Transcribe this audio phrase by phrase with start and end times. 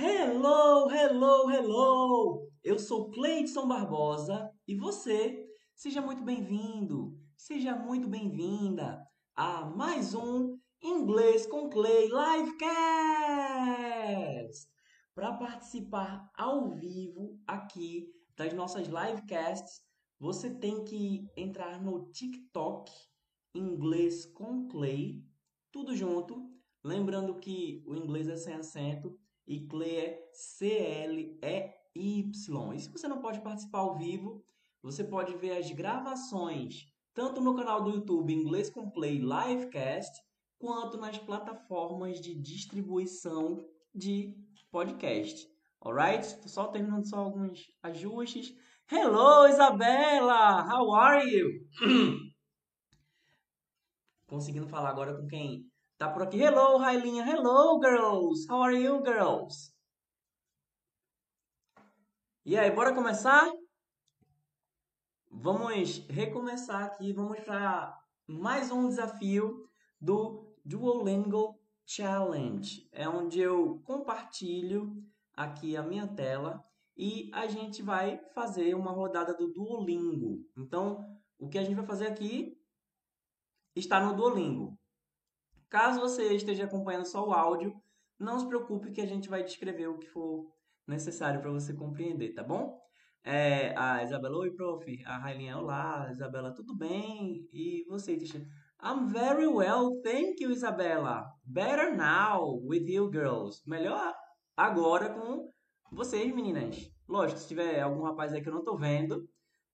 [0.00, 2.48] Hello, hello, hello!
[2.62, 5.44] Eu sou Cleidson Barbosa e você,
[5.74, 12.78] seja muito bem-vindo, seja muito bem-vinda a mais um Inglês com Clay Livecast!
[15.16, 18.06] Para participar ao vivo aqui
[18.36, 19.82] das nossas livecasts,
[20.16, 22.88] você tem que entrar no TikTok
[23.52, 25.24] Inglês com Clay,
[25.72, 26.56] tudo junto.
[26.84, 29.66] Lembrando que o inglês é sem acento e
[29.96, 31.42] é C-L-E-Y.
[31.94, 34.44] E se você não pode participar ao vivo,
[34.82, 40.22] você pode ver as gravações tanto no canal do YouTube Inglês com Clay Livecast,
[40.58, 44.36] quanto nas plataformas de distribuição de
[44.70, 45.48] podcast.
[45.80, 46.26] Alright?
[46.26, 48.54] Estou só terminando só alguns ajustes.
[48.90, 50.62] Hello, Isabela!
[50.62, 51.66] How are you?
[54.28, 55.66] Conseguindo falar agora com quem
[55.98, 56.40] Tá por aqui.
[56.40, 57.24] Hello, Railinha.
[57.28, 58.46] Hello, girls.
[58.48, 59.74] How are you, girls?
[62.46, 63.52] E aí, bora começar?
[65.28, 67.12] Vamos recomeçar aqui.
[67.12, 69.68] Vamos para mais um desafio
[70.00, 72.88] do Duolingo Challenge.
[72.92, 76.64] É onde eu compartilho aqui a minha tela
[76.96, 80.48] e a gente vai fazer uma rodada do Duolingo.
[80.56, 82.56] Então, o que a gente vai fazer aqui
[83.74, 84.78] está no Duolingo.
[85.68, 87.74] Caso você esteja acompanhando só o áudio,
[88.18, 90.50] não se preocupe que a gente vai descrever o que for
[90.86, 92.80] necessário para você compreender, tá bom?
[93.22, 95.02] É, a Isabela, oi, prof.
[95.04, 96.08] A Railinha, olá.
[96.10, 97.46] Isabela, tudo bem?
[97.52, 98.46] E você, teacher?
[98.82, 101.26] I'm very well, thank you, Isabela.
[101.44, 103.62] Better now with you, girls.
[103.66, 104.14] Melhor
[104.56, 105.50] agora com
[105.92, 106.90] vocês, meninas.
[107.06, 109.28] Lógico, se tiver algum rapaz aí que eu não tô vendo,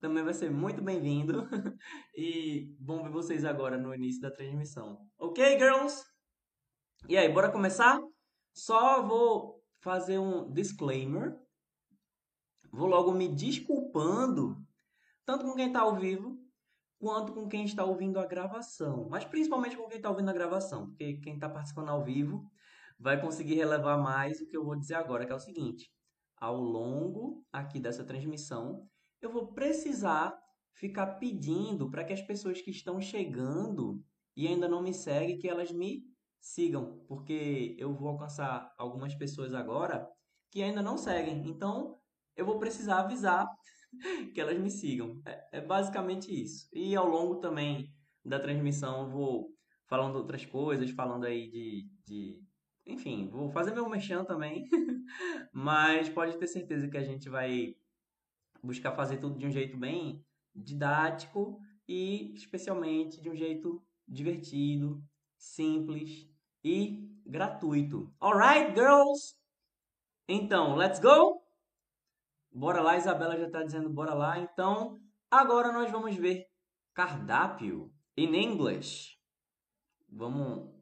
[0.04, 1.48] também vai ser muito bem-vindo.
[2.14, 5.00] e bom ver vocês agora no início da transmissão.
[5.18, 6.04] Ok, girls?
[7.08, 7.98] E aí, bora começar?
[8.52, 11.34] Só vou fazer um disclaimer.
[12.70, 14.62] Vou logo me desculpando,
[15.24, 16.38] tanto com quem está ao vivo,
[16.98, 19.08] quanto com quem está ouvindo a gravação.
[19.08, 22.44] Mas principalmente com quem está ouvindo a gravação, porque quem está participando ao vivo
[22.98, 25.90] vai conseguir relevar mais o que eu vou dizer agora, que é o seguinte.
[26.36, 28.86] Ao longo aqui dessa transmissão,
[29.26, 30.38] eu vou precisar
[30.74, 34.02] ficar pedindo para que as pessoas que estão chegando
[34.36, 36.04] e ainda não me seguem, que elas me
[36.40, 40.06] sigam, porque eu vou alcançar algumas pessoas agora
[40.50, 41.46] que ainda não seguem.
[41.48, 41.98] Então,
[42.36, 43.46] eu vou precisar avisar
[44.34, 45.20] que elas me sigam.
[45.24, 46.68] É, é basicamente isso.
[46.72, 47.92] E ao longo também
[48.24, 49.54] da transmissão, eu vou
[49.86, 52.42] falando outras coisas, falando aí de, de
[52.86, 54.68] enfim, vou fazer meu mexão também,
[55.52, 57.74] mas pode ter certeza que a gente vai
[58.64, 65.04] buscar fazer tudo de um jeito bem didático e especialmente de um jeito divertido,
[65.36, 66.28] simples
[66.62, 68.12] e gratuito.
[68.18, 69.36] Alright, girls?
[70.26, 71.42] Então, let's go?
[72.50, 74.38] Bora lá, Isabela já está dizendo bora lá.
[74.38, 74.98] Então,
[75.30, 76.46] agora nós vamos ver
[76.94, 79.18] cardápio in English.
[80.08, 80.72] Vamos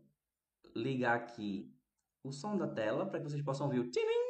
[0.77, 1.75] ligar aqui
[2.23, 4.22] o som da tela para que vocês possam ouvir o tiling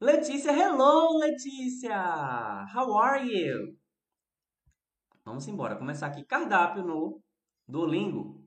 [0.00, 1.92] Letícia, hello, Letícia!
[2.72, 3.76] How are you?
[5.24, 5.74] Vamos embora.
[5.74, 7.20] Começar aqui cardápio no
[7.66, 8.40] Duolingo.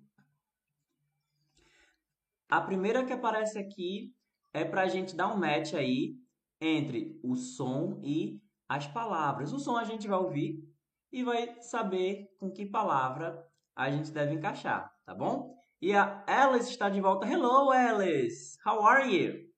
[2.48, 4.16] A primeira que aparece aqui
[4.54, 6.16] é para a gente dar um match aí
[6.62, 9.52] entre o som e as palavras.
[9.52, 10.64] O som a gente vai ouvir
[11.12, 13.46] e vai saber com que palavra
[13.76, 15.54] a gente deve encaixar, tá bom?
[15.82, 17.28] E a Alice está de volta.
[17.28, 18.58] Hello, Alice!
[18.66, 19.52] How are you?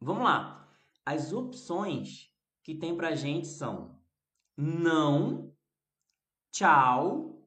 [0.00, 0.59] Vamos lá.
[1.10, 2.30] As opções
[2.62, 3.98] que tem pra gente são
[4.56, 5.52] não,
[6.52, 7.44] tchau,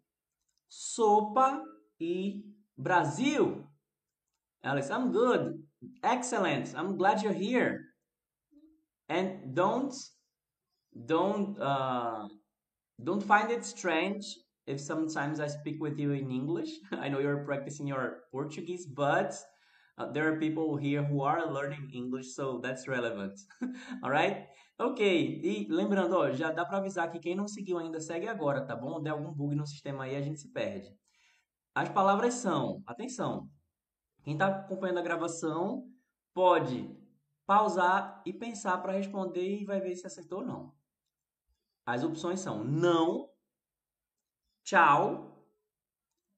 [0.67, 1.63] sopa
[1.97, 2.43] e
[2.77, 3.65] Brasil.
[4.61, 5.63] Alex, I'm good.
[6.03, 6.75] Excellent.
[6.75, 7.79] I'm glad you're here.
[9.07, 9.93] And don't
[11.05, 12.27] don't uh,
[13.01, 14.25] don't find it strange
[14.67, 16.81] if sometimes I speak with you in English.
[16.91, 19.33] I know you're practicing your Portuguese, but
[19.95, 23.39] Uh, there are people here who are learning English, so that's relevant.
[24.03, 24.47] Alright?
[24.79, 25.01] Ok,
[25.43, 28.75] e lembrando, ó, já dá para avisar que quem não seguiu ainda segue agora, tá
[28.75, 29.01] bom?
[29.01, 30.97] Der algum bug no sistema aí, a gente se perde.
[31.75, 33.49] As palavras são, atenção,
[34.23, 35.87] quem está acompanhando a gravação
[36.33, 36.89] pode
[37.45, 40.75] pausar e pensar para responder e vai ver se acertou ou não.
[41.85, 43.29] As opções são não,
[44.63, 45.47] tchau,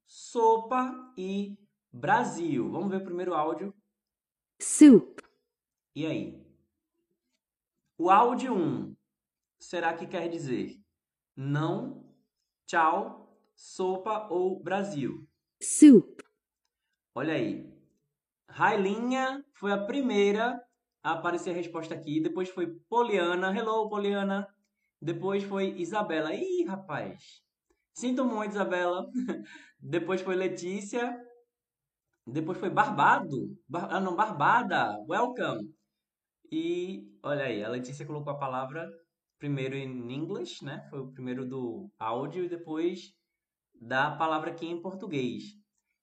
[0.05, 1.57] sopa e
[1.95, 2.69] Brasil.
[2.69, 3.73] Vamos ver o primeiro áudio.
[4.61, 5.21] Soup.
[5.95, 6.45] E aí?
[7.97, 8.95] O áudio 1,
[9.57, 10.77] será que quer dizer
[11.37, 12.05] não,
[12.65, 15.25] tchau, sopa ou Brasil?
[15.61, 16.21] Soup.
[17.15, 17.73] Olha aí.
[18.49, 20.61] Railinha foi a primeira
[21.01, 22.19] aparecer a resposta aqui.
[22.19, 23.57] Depois foi Poliana.
[23.57, 24.45] Hello, Poliana.
[25.01, 26.33] Depois foi Isabela.
[26.33, 27.41] Ih, rapaz.
[27.93, 29.09] Sinto muito, Isabela.
[29.79, 31.24] Depois foi Letícia.
[32.27, 33.55] Depois foi Barbado.
[33.67, 33.87] Bar...
[33.91, 34.97] Ah, não, Barbada.
[35.07, 35.73] Welcome.
[36.51, 38.89] E olha aí, a Letícia colocou a palavra
[39.37, 40.87] primeiro em inglês, né?
[40.89, 43.13] Foi o primeiro do áudio e depois
[43.79, 45.43] da palavra aqui em português.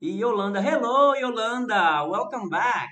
[0.01, 2.89] E Yolanda, hello Yolanda, welcome back.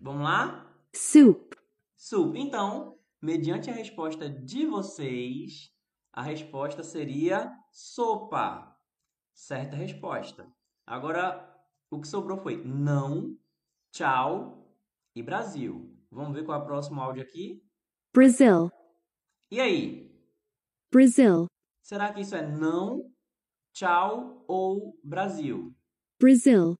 [0.00, 0.70] Vamos lá?
[0.92, 1.56] soup,
[1.96, 2.36] Soup.
[2.36, 5.70] Então, mediante a resposta de vocês,
[6.12, 8.76] a resposta seria sopa.
[9.32, 10.46] Certa resposta.
[10.86, 11.53] Agora,
[11.90, 13.36] o que sobrou foi não,
[13.92, 14.66] tchau
[15.14, 15.90] e Brasil.
[16.10, 17.62] Vamos ver qual é o próximo áudio aqui?
[18.14, 18.70] Brazil,
[19.50, 20.10] E aí?
[20.92, 21.46] Brazil,
[21.82, 23.10] Será que isso é não,
[23.72, 25.74] tchau ou Brasil?
[26.20, 26.76] Brazil,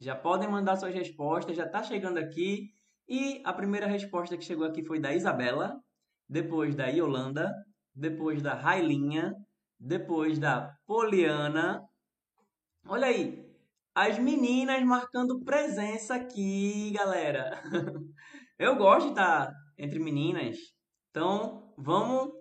[0.00, 2.70] Já podem mandar suas respostas, já está chegando aqui.
[3.08, 5.80] E a primeira resposta que chegou aqui foi da Isabela,
[6.28, 7.52] depois da Yolanda,
[7.94, 9.34] depois da Railinha,
[9.78, 11.82] depois da Poliana.
[12.86, 13.47] Olha aí,
[13.98, 17.60] as meninas marcando presença aqui, galera.
[18.56, 20.56] Eu gosto de estar entre meninas.
[21.10, 22.32] Então, vamos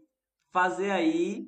[0.53, 1.47] fazer aí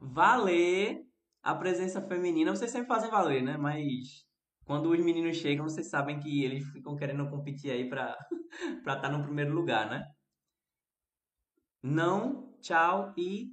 [0.00, 1.02] valer
[1.42, 2.56] a presença feminina.
[2.56, 3.58] Vocês sempre fazem valer, né?
[3.58, 4.24] Mas
[4.64, 8.16] quando os meninos chegam, vocês sabem que eles ficam querendo competir aí para
[8.82, 10.06] para estar no primeiro lugar, né?
[11.82, 13.50] Não, tchau e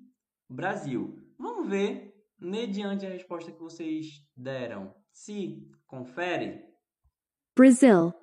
[0.49, 1.17] Brasil.
[1.37, 4.05] Vamos ver, mediante a resposta que vocês
[4.37, 6.63] deram, se confere.
[7.55, 8.13] Brazil,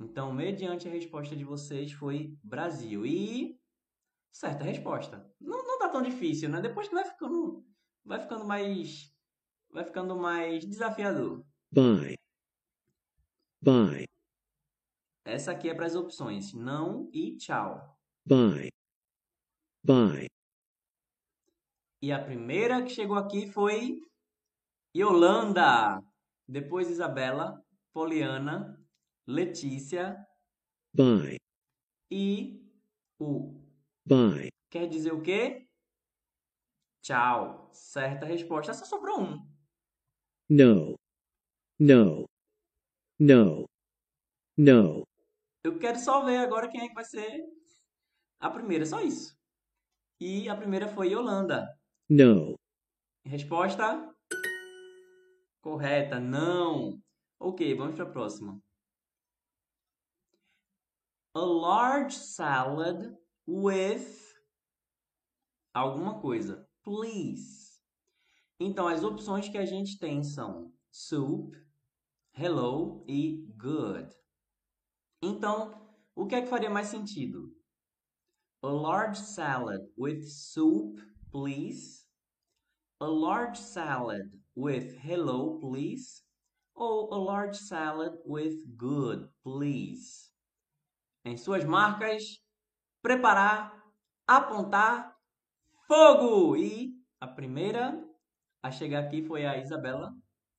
[0.00, 3.04] Então, mediante a resposta de vocês, foi Brasil.
[3.04, 3.60] E
[4.32, 5.30] certa resposta.
[5.38, 6.62] Não, não tá tão difícil, né?
[6.62, 7.62] Depois que vai ficando,
[8.02, 9.14] vai ficando mais,
[9.70, 11.44] vai ficando mais desafiador.
[11.70, 12.16] Bye.
[13.60, 14.06] Bye.
[15.26, 18.00] Essa aqui é para as opções não e tchau.
[18.24, 18.70] Bye.
[19.84, 20.26] Bye.
[22.00, 24.00] E a primeira que chegou aqui foi
[24.96, 26.02] Yolanda.
[26.50, 28.76] Depois Isabela, Poliana,
[29.24, 30.16] Letícia
[30.92, 31.36] Bye.
[32.10, 32.60] e
[33.20, 33.62] o.
[34.04, 34.48] Bye.
[34.68, 35.68] Quer dizer o quê?
[37.02, 37.70] Tchau.
[37.72, 38.74] Certa resposta.
[38.74, 39.48] Só sobrou um.
[40.48, 40.96] No.
[41.78, 42.26] No.
[43.20, 43.64] No.
[44.58, 45.04] No.
[45.62, 47.44] Eu quero só ver agora quem é que vai ser
[48.40, 48.84] a primeira.
[48.84, 49.38] Só isso.
[50.18, 51.78] E a primeira foi Yolanda.
[52.08, 52.56] No.
[53.24, 54.12] Resposta
[55.60, 57.00] correta, não.
[57.38, 58.60] Ok, vamos para a próxima.
[61.34, 63.14] A large salad
[63.46, 64.30] with
[65.72, 66.66] alguma coisa.
[66.82, 67.80] Please.
[68.58, 71.56] Então, as opções que a gente tem são soup,
[72.34, 74.14] hello e good.
[75.22, 75.74] Então,
[76.14, 77.54] o que é que faria mais sentido?
[78.62, 82.06] A large salad with soup, please.
[82.98, 86.22] A large salad with hello, please.
[86.74, 90.30] Ou a large salad with good, please.
[91.24, 92.22] Em suas marcas,
[93.02, 93.72] preparar,
[94.26, 95.14] apontar,
[95.86, 96.56] fogo!
[96.56, 98.02] E a primeira
[98.62, 100.14] a chegar aqui foi a Isabela,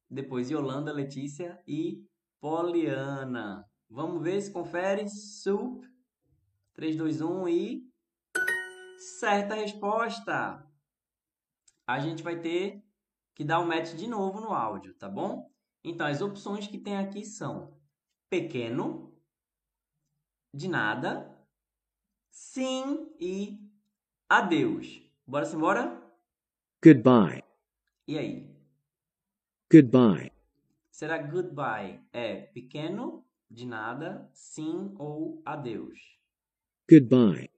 [0.10, 2.04] depois Yolanda, Letícia e
[2.40, 3.66] Poliana.
[3.90, 5.08] Vamos ver se confere.
[5.10, 5.84] Soup.
[6.74, 7.92] 3, 2, 1 e.
[9.20, 10.66] Certa resposta!
[11.86, 12.84] A gente vai ter
[13.34, 15.50] que dar um match de novo no áudio, tá bom?
[15.84, 17.80] Então, as opções que tem aqui são
[18.30, 19.14] pequeno,
[20.54, 21.38] de nada,
[22.30, 23.60] sim e
[24.30, 25.02] adeus.
[25.26, 26.02] Bora se embora?
[26.84, 27.44] Goodbye.
[28.08, 28.52] E aí?
[29.72, 30.32] Goodbye.
[30.90, 36.20] Será goodbye é pequeno, de nada, sim ou adeus?
[36.90, 37.50] Goodbye.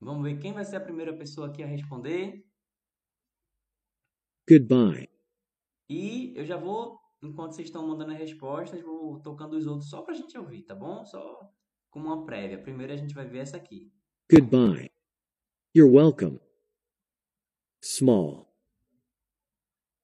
[0.00, 2.47] Vamos ver quem vai ser a primeira pessoa aqui a responder.
[4.48, 5.08] Goodbye.
[5.88, 10.02] E eu já vou, enquanto vocês estão mandando as respostas, vou tocando os outros só
[10.02, 11.04] pra gente ouvir, tá bom?
[11.04, 11.50] Só
[11.90, 12.60] como uma prévia.
[12.62, 13.92] Primeiro a gente vai ver essa aqui.
[14.30, 14.90] Goodbye.
[15.76, 16.40] You're welcome.
[17.82, 18.48] Small.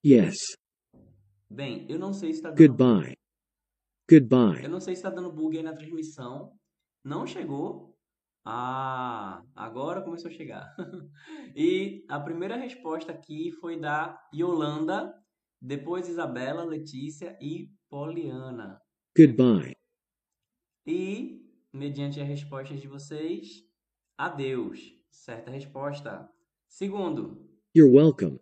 [0.05, 0.55] Yes.
[1.49, 3.17] Bem, eu não sei se tá dando, Goodbye.
[4.09, 4.63] Goodbye.
[4.63, 6.55] eu não sei se tá dando bug aí na transmissão.
[7.03, 7.94] Não chegou.
[8.47, 10.75] Ah, agora começou a chegar.
[11.55, 15.13] e a primeira resposta aqui foi da Yolanda,
[15.59, 18.79] depois Isabela, Letícia e Poliana.
[19.17, 19.73] Goodbye.
[20.85, 23.63] E, mediante as respostas de vocês,
[24.15, 24.93] adeus.
[25.09, 26.29] Certa resposta.
[26.67, 28.39] Segundo, You're welcome.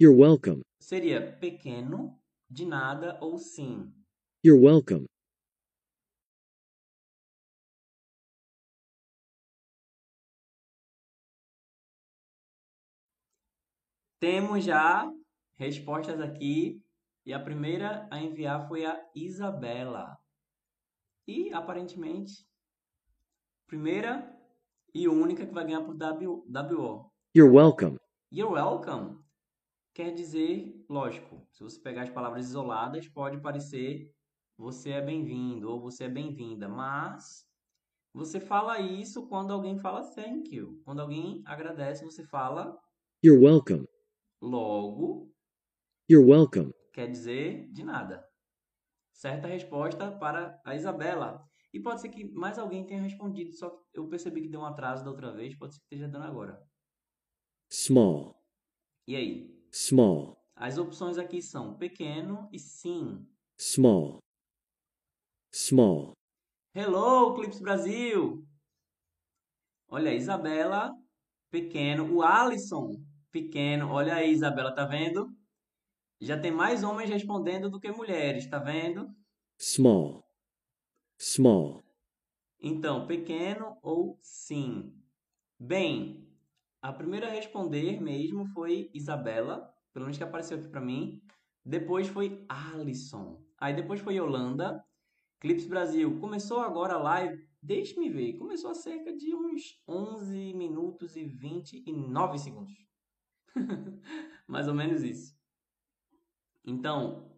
[0.00, 0.62] You're welcome.
[0.80, 3.92] seria pequeno, de nada ou sim.
[4.42, 5.06] You're welcome.
[14.22, 15.12] Temos já
[15.56, 16.80] respostas aqui.
[17.26, 20.16] E a primeira a enviar foi a Isabela.
[21.26, 22.46] E aparentemente,
[23.66, 24.32] primeira
[24.94, 27.10] e única que vai ganhar por W, WO.
[27.34, 27.98] You're welcome.
[28.30, 29.20] You're welcome
[29.92, 34.08] quer dizer, lógico, se você pegar as palavras isoladas, pode parecer
[34.56, 37.44] você é bem-vindo ou você é bem-vinda, mas
[38.14, 40.80] você fala isso quando alguém fala thank you.
[40.84, 42.78] Quando alguém agradece, você fala
[43.24, 43.88] You're welcome.
[44.42, 45.32] Logo,
[46.10, 46.72] You're welcome.
[46.92, 48.26] quer dizer de nada.
[49.14, 51.48] Certa resposta para a Isabela.
[51.72, 54.66] E pode ser que mais alguém tenha respondido, só que eu percebi que deu um
[54.66, 56.62] atraso da outra vez, pode ser que esteja dando agora.
[57.70, 58.42] Small.
[59.06, 59.62] E aí?
[59.72, 60.36] Small.
[60.54, 63.26] As opções aqui são pequeno e sim.
[63.58, 64.18] Small.
[65.54, 66.12] Small.
[66.74, 68.46] Hello, Clips Brasil!
[69.88, 70.90] Olha Isabela,
[71.50, 72.14] pequeno.
[72.14, 73.90] O Alisson, pequeno.
[73.90, 75.34] Olha aí, Isabela, tá vendo?
[76.20, 79.10] Já tem mais homens respondendo do que mulheres, tá vendo?
[79.58, 80.24] Small.
[81.18, 81.82] Small.
[82.60, 84.94] Então, pequeno ou sim?
[85.58, 86.28] Bem,
[86.80, 91.20] a primeira a responder mesmo foi Isabela, pelo menos que apareceu aqui para mim.
[91.64, 93.42] Depois foi Alisson.
[93.58, 94.84] Aí depois foi Yolanda.
[95.40, 96.20] Clips Brasil.
[96.20, 102.38] Começou agora a live, deixe-me ver, começou há cerca de uns 11 minutos e 29
[102.38, 102.91] segundos.
[104.46, 105.36] Mais ou menos isso.
[106.64, 107.30] Então,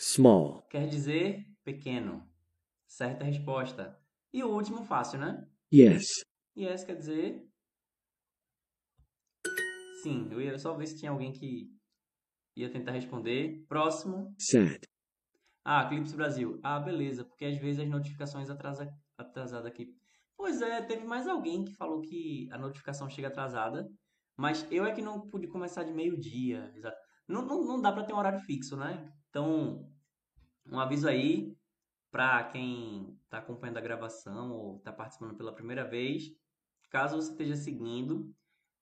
[0.00, 0.62] Small.
[0.70, 2.28] quer dizer pequeno.
[2.86, 4.00] Certa resposta.
[4.32, 5.46] E o último fácil, né?
[5.72, 6.24] Yes.
[6.56, 7.48] Yes quer dizer
[10.02, 10.28] sim.
[10.30, 11.70] Eu ia só ver se tinha alguém que
[12.56, 13.64] ia tentar responder.
[13.68, 14.34] Próximo.
[14.38, 14.80] Sad.
[15.64, 16.58] Ah, Clips Brasil.
[16.62, 19.94] Ah, beleza, porque às vezes as notificações atrasa atrasada aqui.
[20.36, 23.90] Pois é, teve mais alguém que falou que a notificação chega atrasada,
[24.38, 26.72] mas eu é que não pude começar de meio-dia.
[27.26, 29.12] Não, não, não dá para ter um horário fixo, né?
[29.28, 29.92] Então,
[30.64, 31.58] um aviso aí
[32.08, 36.30] para quem está acompanhando a gravação ou está participando pela primeira vez.
[36.88, 38.32] Caso você esteja seguindo,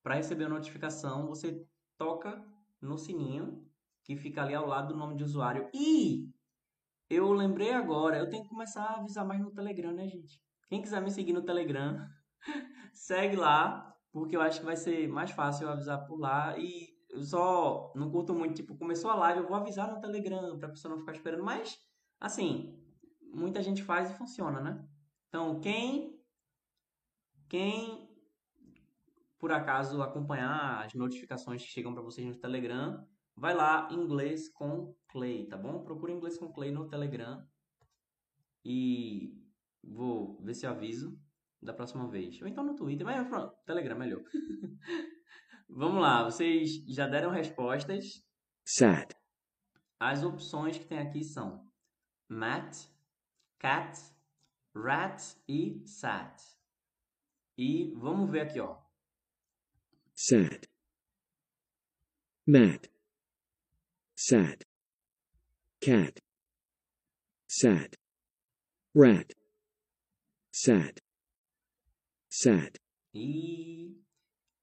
[0.02, 2.44] para receber a notificação, você toca
[2.78, 3.66] no sininho
[4.04, 5.70] que fica ali ao lado do nome de usuário.
[5.72, 6.30] E
[7.08, 10.38] eu lembrei agora, eu tenho que começar a avisar mais no Telegram, né, gente?
[10.68, 12.06] Quem quiser me seguir no Telegram,
[12.92, 16.58] segue lá, porque eu acho que vai ser mais fácil eu avisar por lá.
[16.58, 20.58] E eu só não curto muito, tipo, começou a live, eu vou avisar no Telegram,
[20.58, 21.44] pra pessoa não ficar esperando.
[21.44, 21.78] Mas,
[22.18, 22.82] assim,
[23.20, 24.82] muita gente faz e funciona, né?
[25.28, 26.18] Então, quem,
[27.46, 28.08] quem
[29.38, 33.06] por acaso acompanhar as notificações que chegam para vocês no Telegram,
[33.36, 35.84] vai lá, inglês com Clay, tá bom?
[35.84, 37.46] Procura inglês com Clay no Telegram
[38.64, 39.38] e
[39.84, 41.20] vou ver se aviso
[41.62, 42.40] da próxima vez.
[42.40, 44.22] Ou então no Twitter, mas pronto, Telegram melhor.
[45.68, 48.24] Vamos lá, vocês já deram respostas.
[48.64, 49.14] Sad.
[49.98, 51.66] As opções que tem aqui são
[52.28, 52.76] Matt,
[53.58, 53.98] Cat,
[54.74, 56.42] Rat e Sat.
[57.58, 58.76] E vamos ver aqui, ó.
[60.14, 60.68] Sad.
[62.46, 62.86] Mad.
[64.14, 64.64] Sad.
[65.80, 66.20] Cat.
[67.48, 67.96] Sad.
[68.94, 69.34] Rat.
[70.52, 71.05] Sad.
[73.14, 73.98] E,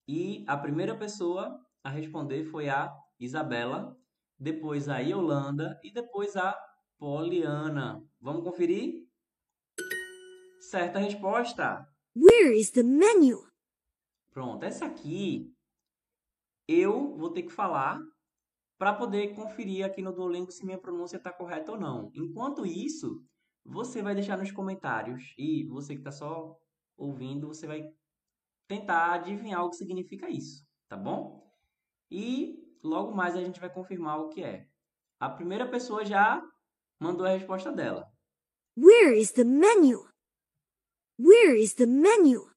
[0.08, 3.98] e a primeira pessoa a responder foi a Isabela,
[4.38, 6.56] depois a Yolanda e depois a
[7.00, 8.00] Poliana.
[8.22, 9.08] Vamos conferir?
[10.70, 11.84] Certa resposta.
[12.16, 13.40] Where is the menu?
[14.30, 15.52] Pronto, essa aqui
[16.68, 18.00] eu vou ter que falar
[18.78, 22.12] para poder conferir aqui no Duolingo se minha pronúncia está correta ou não.
[22.14, 23.26] Enquanto isso,
[23.66, 26.56] você vai deixar nos comentários e você que está só
[26.98, 27.84] ouvindo, você vai
[28.68, 31.44] tentar adivinhar o que significa isso, tá bom?
[32.10, 34.68] E logo mais a gente vai confirmar o que é.
[35.20, 36.42] A primeira pessoa já
[37.00, 38.12] mandou a resposta dela.
[38.76, 40.08] Where is the menu?
[41.20, 42.52] Where is the menu?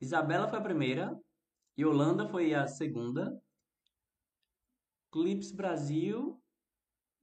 [0.00, 1.20] Isabela foi a primeira,
[1.78, 3.40] Yolanda foi a segunda,
[5.10, 6.42] Clips Brasil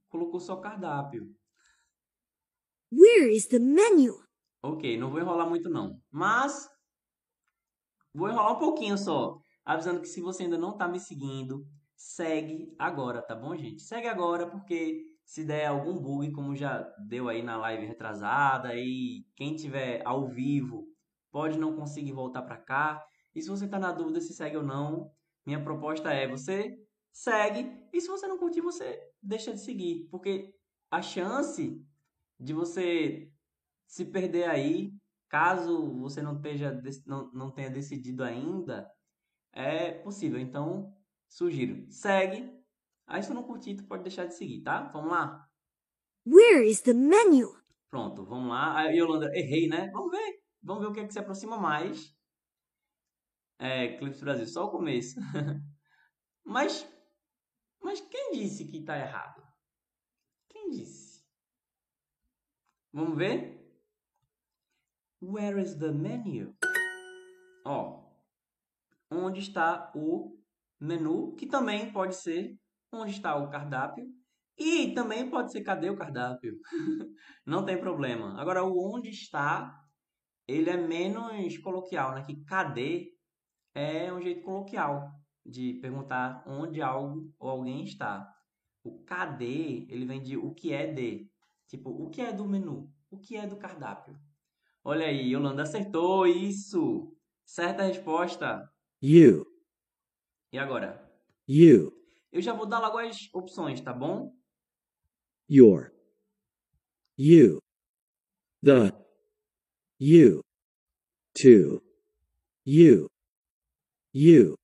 [0.08, 1.34] colocou só cardápio.
[2.92, 4.29] Where is the menu?
[4.62, 6.00] Ok, não vou enrolar muito não.
[6.10, 6.68] Mas
[8.14, 9.38] vou enrolar um pouquinho só.
[9.64, 13.82] Avisando que se você ainda não está me seguindo, segue agora, tá bom, gente?
[13.82, 19.24] Segue agora porque se der algum bug, como já deu aí na live retrasada, e
[19.36, 20.86] quem tiver ao vivo
[21.30, 23.04] pode não conseguir voltar para cá.
[23.34, 25.10] E se você está na dúvida se segue ou não,
[25.46, 26.76] minha proposta é você
[27.12, 30.54] segue e se você não curtir, você deixa de seguir, porque
[30.90, 31.80] a chance
[32.38, 33.29] de você
[33.90, 34.92] se perder aí,
[35.28, 38.88] caso você não, esteja, não, não tenha decidido ainda,
[39.52, 40.38] é possível.
[40.38, 40.96] Então,
[41.28, 42.48] sugiro, segue.
[43.04, 44.82] Aí se não curtir, tu pode deixar de seguir, tá?
[44.92, 45.44] Vamos lá?
[46.24, 47.52] Where is the menu?
[47.90, 48.78] Pronto, vamos lá.
[48.78, 49.90] Aí, Yolanda, errei, né?
[49.92, 50.40] Vamos ver.
[50.62, 52.16] Vamos ver o que é que se aproxima mais.
[53.58, 55.18] É, Clips Brasil, só o começo.
[56.44, 56.88] mas,
[57.82, 59.42] mas quem disse que tá errado?
[60.48, 61.26] Quem disse?
[62.92, 63.59] Vamos ver?
[65.22, 66.54] Where is the menu?
[67.66, 68.02] Ó,
[69.10, 70.34] onde está o
[70.80, 72.58] menu, que também pode ser
[72.90, 74.06] onde está o cardápio.
[74.56, 76.58] E também pode ser cadê o cardápio?
[77.44, 78.40] Não tem problema.
[78.40, 79.78] Agora, o onde está,
[80.48, 82.22] ele é menos coloquial, né?
[82.22, 83.12] Que cadê
[83.74, 85.06] é um jeito coloquial
[85.44, 88.26] de perguntar onde algo ou alguém está.
[88.82, 91.30] O cadê, ele vem de o que é de.
[91.68, 92.90] Tipo, o que é do menu?
[93.10, 94.18] O que é do cardápio?
[94.82, 97.14] Olha aí, Yolanda acertou isso.
[97.44, 98.68] Certa resposta.
[99.02, 99.44] You,
[100.52, 101.00] E agora?
[101.48, 101.92] you,
[102.32, 104.32] Eu já vou dar logo as opções, tá bom?
[105.48, 105.90] your,
[107.18, 107.58] you,
[108.62, 108.92] the,
[109.98, 110.40] you,
[111.34, 111.82] to,
[112.64, 113.08] you,
[114.14, 114.54] you,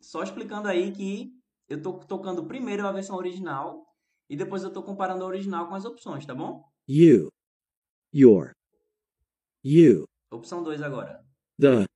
[0.00, 1.32] Só explicando aí que
[1.68, 3.86] eu tô tocando primeiro a versão original
[4.28, 6.62] e depois eu tô comparando a original com as opções, tá bom?
[6.86, 7.30] you,
[8.12, 8.52] your,
[9.64, 11.24] you, Opção 2 agora.
[11.58, 11.86] the,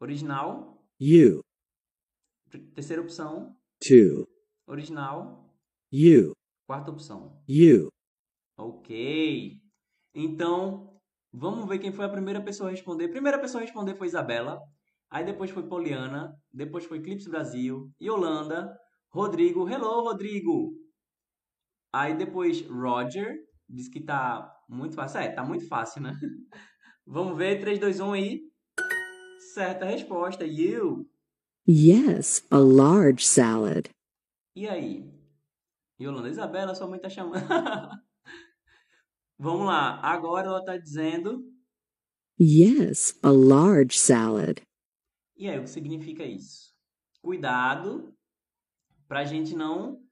[0.00, 0.82] Original.
[1.00, 1.40] you,
[2.74, 3.56] Terceira opção.
[3.80, 4.26] to,
[4.66, 5.50] Original.
[5.92, 6.32] you,
[6.68, 7.42] Quarta opção.
[7.48, 7.88] you,
[8.56, 9.60] Ok.
[10.14, 10.96] Então,
[11.32, 13.06] vamos ver quem foi a primeira pessoa a responder.
[13.06, 14.60] A primeira pessoa a responder foi Isabela.
[15.10, 16.32] Aí depois foi Poliana.
[16.52, 17.90] Depois foi Clips Brasil.
[18.00, 18.72] Yolanda.
[19.12, 19.68] Rodrigo.
[19.68, 20.72] Hello, Rodrigo.
[21.92, 23.34] Aí depois Roger.
[23.68, 25.18] Diz que tá muito fácil.
[25.20, 26.12] É, tá muito fácil, né?
[27.06, 27.60] Vamos ver.
[27.60, 28.42] 3, 2, 1 aí.
[29.52, 30.44] Certa resposta.
[30.44, 31.08] You.
[31.68, 33.88] Yes, a large salad.
[34.54, 35.10] E aí?
[36.00, 37.46] Yolanda, Isabela, sua mãe tá chamando.
[39.38, 40.00] Vamos lá.
[40.00, 41.44] Agora ela tá dizendo.
[42.40, 44.60] Yes, a large salad.
[45.36, 46.74] E aí, o que significa isso?
[47.22, 48.14] Cuidado
[49.08, 50.02] para a gente não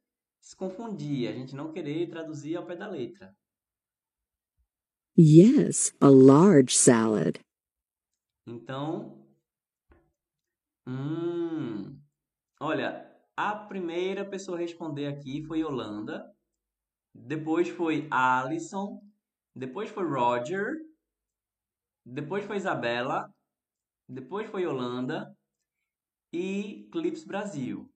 [0.41, 3.37] se confundir, a gente não querer traduzir ao pé da letra.
[5.25, 7.39] Yes, a large salad.
[8.45, 9.25] Então,
[10.85, 11.97] hum,
[12.61, 16.29] olha, a primeira pessoa a responder aqui foi Yolanda,
[17.15, 19.01] depois foi Alison,
[19.55, 20.73] depois foi Roger,
[22.05, 23.33] depois foi Isabela,
[24.09, 25.33] depois foi Yolanda
[26.33, 27.89] e Clips Brasil.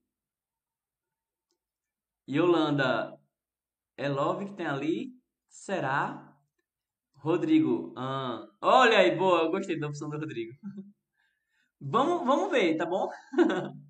[2.31, 3.19] Yolanda,
[3.97, 5.13] é Love que tem ali?
[5.49, 6.26] Será?
[7.27, 7.93] Rodrigo,
[8.61, 10.53] olha aí, boa, eu gostei da opção do Rodrigo.
[11.81, 13.11] Vamos, vamos ver, tá bom?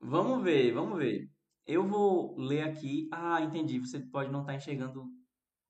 [0.00, 1.28] Vamos ver, vamos ver.
[1.66, 3.08] Eu vou ler aqui.
[3.10, 3.78] Ah, entendi.
[3.78, 5.06] Você pode não estar enxergando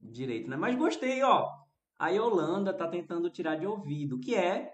[0.00, 0.56] direito, né?
[0.56, 1.48] Mas gostei, ó.
[1.98, 4.72] A Yolanda tá tentando tirar de ouvido, que é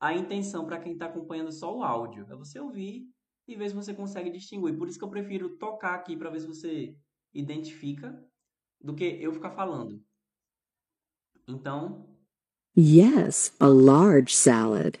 [0.00, 2.26] a intenção para quem está acompanhando só o áudio.
[2.30, 3.06] É você ouvir
[3.46, 4.76] e ver se você consegue distinguir.
[4.76, 6.96] Por isso que eu prefiro tocar aqui para ver se você
[7.32, 8.12] identifica
[8.80, 10.02] do que eu ficar falando.
[11.46, 12.06] Então,
[12.78, 14.98] Yes, a large salad.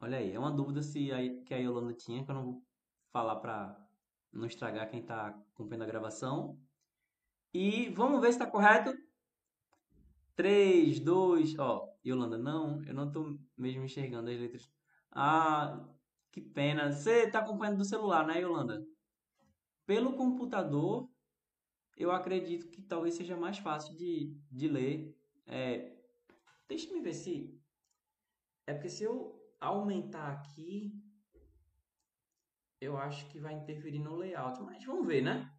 [0.00, 2.62] olha aí, é uma dúvida se a, que a Yolanda tinha, que eu não vou
[3.12, 3.76] falar para
[4.32, 6.60] não estragar quem está acompanhando a gravação.
[7.52, 8.96] E vamos ver se está correto.
[10.36, 14.70] 3, 2, ó, Yolanda, não, eu não tô mesmo enxergando as letras.
[15.10, 15.88] Ah,
[16.30, 16.92] que pena.
[16.92, 18.86] Você está acompanhando do celular, né, Yolanda?
[19.86, 21.08] Pelo computador,
[21.96, 25.18] eu acredito que talvez seja mais fácil de, de ler.
[25.46, 25.96] É,
[26.68, 27.58] deixa eu ver se.
[28.66, 31.02] É porque se eu aumentar aqui,
[32.80, 34.60] eu acho que vai interferir no layout.
[34.62, 35.50] Mas vamos ver, né?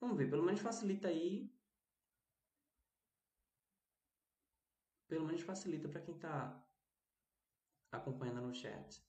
[0.00, 1.52] Vamos ver, pelo menos facilita aí.
[5.06, 6.66] Pelo menos facilita para quem está
[7.92, 9.02] acompanhando no chat.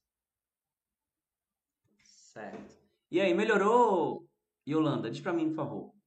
[2.04, 2.78] Certo.
[3.12, 4.30] E aí, melhorou,
[4.68, 5.10] Yolanda?
[5.10, 5.99] Diz para mim, por favor.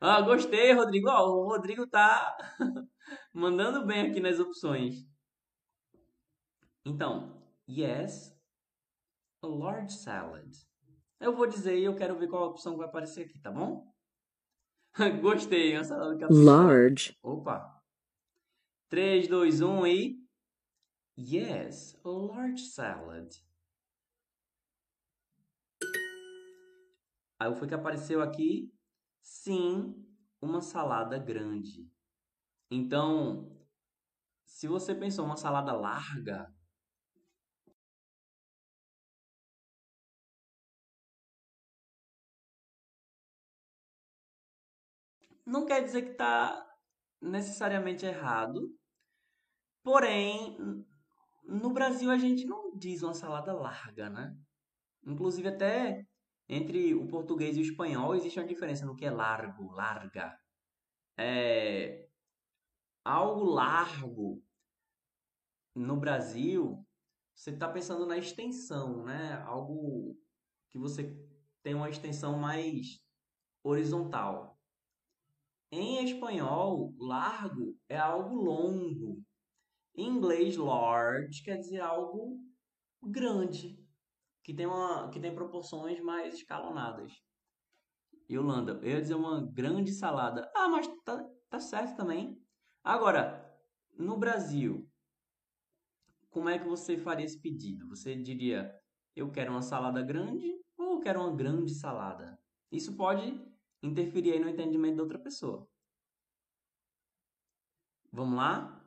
[0.00, 1.10] Ah, gostei, Rodrigo.
[1.10, 2.34] Ó, o Rodrigo tá
[3.34, 5.04] mandando bem aqui nas opções.
[6.86, 8.34] Então, yes,
[9.42, 10.50] a large salad.
[11.20, 13.92] Eu vou dizer e eu quero ver qual opção vai aparecer aqui, tá bom?
[15.20, 16.28] Gostei, uma salada.
[16.30, 17.14] Large.
[17.22, 17.78] Opa.
[18.88, 20.20] 3, 2, 1 e.
[21.18, 23.30] Yes, a large salad.
[27.38, 28.72] Aí foi que apareceu aqui.
[29.22, 29.94] Sim,
[30.42, 31.88] uma salada grande.
[32.70, 33.50] Então,
[34.44, 36.52] se você pensou uma salada larga,
[45.44, 46.66] não quer dizer que está
[47.20, 48.70] necessariamente errado.
[49.82, 50.56] Porém,
[51.44, 54.36] no Brasil a gente não diz uma salada larga, né?
[55.06, 56.06] Inclusive até
[56.52, 60.36] entre o português e o espanhol existe uma diferença no que é largo, larga.
[61.16, 62.08] É
[63.04, 64.42] algo largo
[65.76, 66.84] no Brasil,
[67.32, 69.40] você está pensando na extensão, né?
[69.46, 70.18] Algo
[70.70, 71.16] que você
[71.62, 73.00] tem uma extensão mais
[73.62, 74.58] horizontal.
[75.70, 79.22] Em espanhol, largo é algo longo.
[79.94, 82.40] Em inglês, large quer dizer algo
[83.00, 83.78] grande,
[84.42, 87.12] que tem, uma, que tem proporções mais escalonadas.
[88.30, 90.50] Yolanda, eu ia dizer uma grande salada.
[90.54, 92.40] Ah, mas tá, tá certo também.
[92.82, 93.44] Agora,
[93.98, 94.88] no Brasil,
[96.30, 97.88] como é que você faria esse pedido?
[97.88, 98.72] Você diria,
[99.16, 102.38] eu quero uma salada grande ou eu quero uma grande salada?
[102.70, 103.44] Isso pode
[103.82, 105.68] interferir no entendimento da outra pessoa.
[108.12, 108.80] Vamos lá?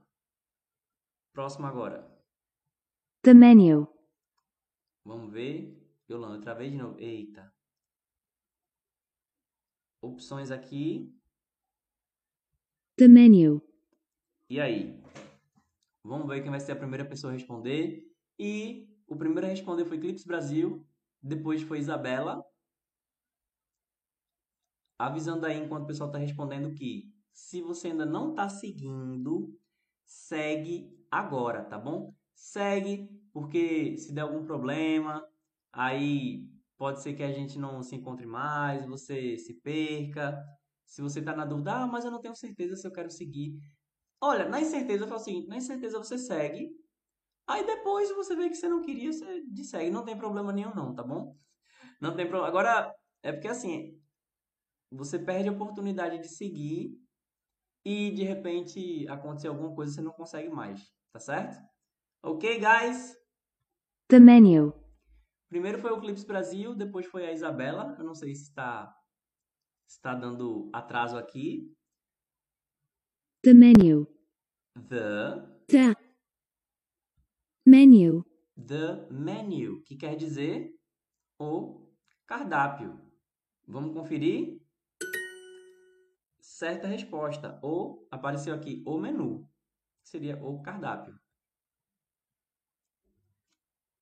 [1.33, 2.09] Próximo agora.
[3.23, 3.92] The menu.
[5.05, 5.79] Vamos ver.
[6.09, 6.99] Yolanda, outra vez de novo.
[6.99, 7.53] Eita.
[10.01, 11.13] Opções aqui.
[12.97, 13.61] The menu.
[14.49, 15.01] E aí?
[16.03, 18.11] Vamos ver quem vai ser a primeira pessoa a responder.
[18.37, 20.85] E o primeiro a responder foi Clips Brasil.
[21.21, 22.43] Depois foi Isabela.
[24.99, 29.57] Avisando aí enquanto o pessoal está respondendo que se você ainda não está seguindo,
[30.05, 32.13] segue agora, tá bom?
[32.35, 35.27] Segue, porque se der algum problema,
[35.71, 40.41] aí pode ser que a gente não se encontre mais, você se perca.
[40.85, 43.57] Se você está na dúvida, ah, mas eu não tenho certeza se eu quero seguir.
[44.21, 46.69] Olha, na incerteza, eu falo o seguinte: na incerteza você segue.
[47.47, 49.89] Aí depois você vê que você não queria, você dessegue.
[49.89, 51.35] Não tem problema nenhum, não, tá bom?
[51.99, 52.47] Não tem problema.
[52.47, 53.99] Agora, é porque assim,
[54.91, 56.97] você perde a oportunidade de seguir
[57.83, 61.61] e de repente acontecer alguma coisa você não consegue mais, tá certo?
[62.21, 63.22] Ok, guys?
[64.13, 64.71] The menu.
[65.49, 67.95] Primeiro foi o Clips Brasil, depois foi a Isabela.
[67.97, 68.95] Eu não sei se está
[69.87, 71.75] está dando atraso aqui.
[73.41, 74.05] The menu.
[74.87, 75.95] The The
[77.65, 78.23] menu.
[78.55, 80.71] the menu, que quer dizer
[81.39, 81.91] o
[82.27, 83.01] cardápio.
[83.67, 84.61] Vamos conferir?
[86.39, 87.59] Certa resposta.
[87.63, 89.49] O apareceu aqui o menu,
[90.03, 91.22] que seria o cardápio.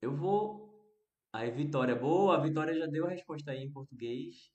[0.02, 0.72] Eu vou.
[1.32, 2.36] Aí, Vitória, boa.
[2.36, 4.52] A Vitória já deu a resposta aí em português.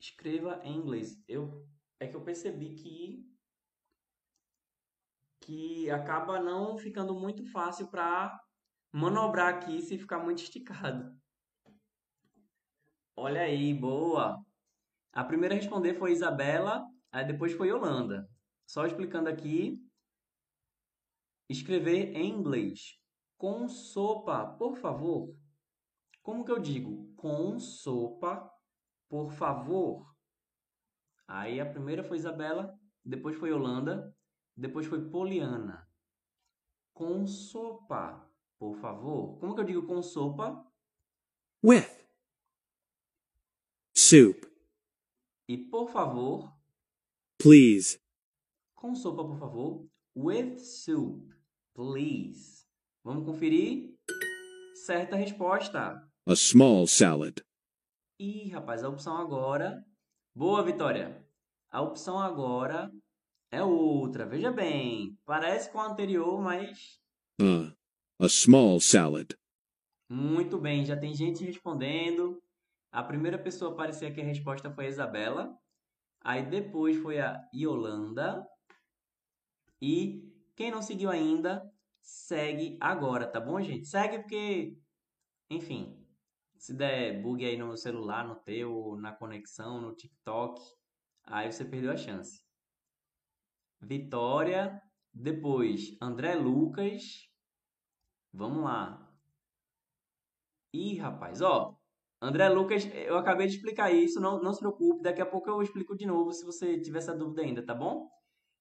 [0.00, 1.22] Escreva em inglês.
[1.28, 1.68] Eu
[2.00, 3.26] é que eu percebi que
[5.40, 8.38] que acaba não ficando muito fácil para
[8.92, 11.18] manobrar aqui se ficar muito esticado.
[13.16, 14.38] Olha aí, boa.
[15.12, 18.28] A primeira a responder foi Isabela, aí depois foi Yolanda.
[18.66, 19.78] Só explicando aqui.
[21.48, 22.98] Escrever em inglês.
[23.36, 25.34] Com sopa, por favor.
[26.22, 27.12] Como que eu digo?
[27.16, 28.50] Com sopa,
[29.08, 30.14] por favor.
[31.26, 34.14] Aí a primeira foi Isabela, depois foi Yolanda,
[34.56, 35.88] depois foi Poliana.
[36.92, 39.38] Com sopa, por favor.
[39.38, 40.64] Como que eu digo com sopa?
[41.62, 41.88] with,
[43.94, 44.46] soup,
[45.48, 46.52] E por favor,
[47.36, 47.98] please,
[48.74, 49.88] com sopa, por favor.
[50.14, 51.32] With soup,
[51.78, 52.66] please.
[53.04, 53.94] Vamos conferir?
[54.84, 56.02] Certa resposta.
[56.26, 57.40] a small salad,
[58.18, 59.84] Ih, rapaz, a opção agora.
[60.34, 61.24] Boa, Vitória.
[61.70, 62.90] A opção agora
[63.52, 64.26] é outra.
[64.26, 67.00] Veja bem, parece com a anterior, mas
[67.40, 67.72] uh,
[68.18, 69.32] a small salad,
[70.10, 70.84] muito bem.
[70.84, 72.42] Já tem gente respondendo.
[72.90, 75.56] A primeira pessoa a aparecer aqui a resposta foi a Isabela.
[76.22, 78.44] Aí depois foi a Yolanda.
[79.80, 80.27] E
[80.58, 83.86] quem não seguiu ainda, segue agora, tá bom, gente?
[83.86, 84.76] Segue porque,
[85.48, 86.04] enfim,
[86.56, 90.60] se der bug aí no celular, no teu, na conexão, no TikTok,
[91.22, 92.42] aí você perdeu a chance.
[93.80, 94.82] Vitória,
[95.14, 97.30] depois André Lucas.
[98.32, 99.16] Vamos lá.
[100.74, 101.78] Ih, rapaz, ó.
[102.20, 105.62] André Lucas, eu acabei de explicar isso, não, não se preocupe, daqui a pouco eu
[105.62, 108.10] explico de novo se você tiver essa dúvida ainda, tá bom?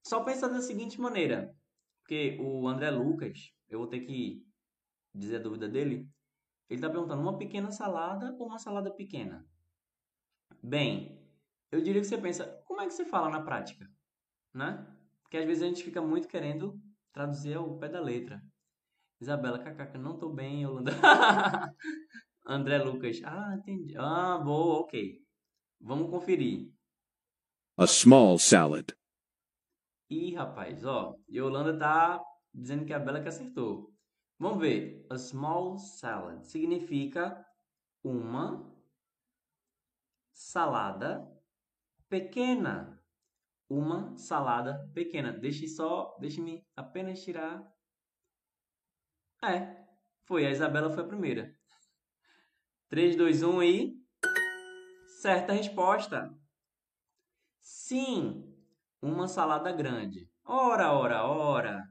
[0.06, 1.57] Só pensa da seguinte maneira,
[2.08, 4.42] porque o André Lucas, eu vou ter que
[5.14, 6.10] dizer a dúvida dele,
[6.70, 9.46] ele está perguntando uma pequena salada ou uma salada pequena?
[10.64, 11.22] Bem,
[11.70, 13.92] eu diria que você pensa, como é que você fala na prática?
[14.54, 14.88] Né?
[15.22, 18.42] Porque às vezes a gente fica muito querendo traduzir ao pé da letra.
[19.20, 20.92] Isabela, kkk, não tô bem, Yolanda.
[22.48, 23.98] André Lucas, ah, entendi.
[23.98, 25.22] Ah, boa, ok.
[25.82, 26.72] Vamos conferir.
[27.78, 28.97] A small salad.
[30.10, 31.16] Ih, rapaz, ó.
[31.30, 33.94] Yolanda tá dizendo que a Bela que acertou.
[34.40, 35.06] Vamos ver.
[35.10, 37.46] A small salad significa
[38.04, 38.74] uma
[40.34, 41.28] salada
[42.08, 43.04] pequena.
[43.70, 45.34] Uma salada pequena.
[45.34, 47.70] Deixe só, deixe-me apenas tirar.
[49.44, 49.86] É,
[50.24, 50.46] foi.
[50.46, 51.54] A Isabela foi a primeira.
[52.88, 54.08] 3, 2, 1 e.
[55.22, 56.34] Certa resposta.
[57.60, 58.47] Sim,
[59.08, 60.30] uma salada grande.
[60.44, 61.90] Ora, ora, ora.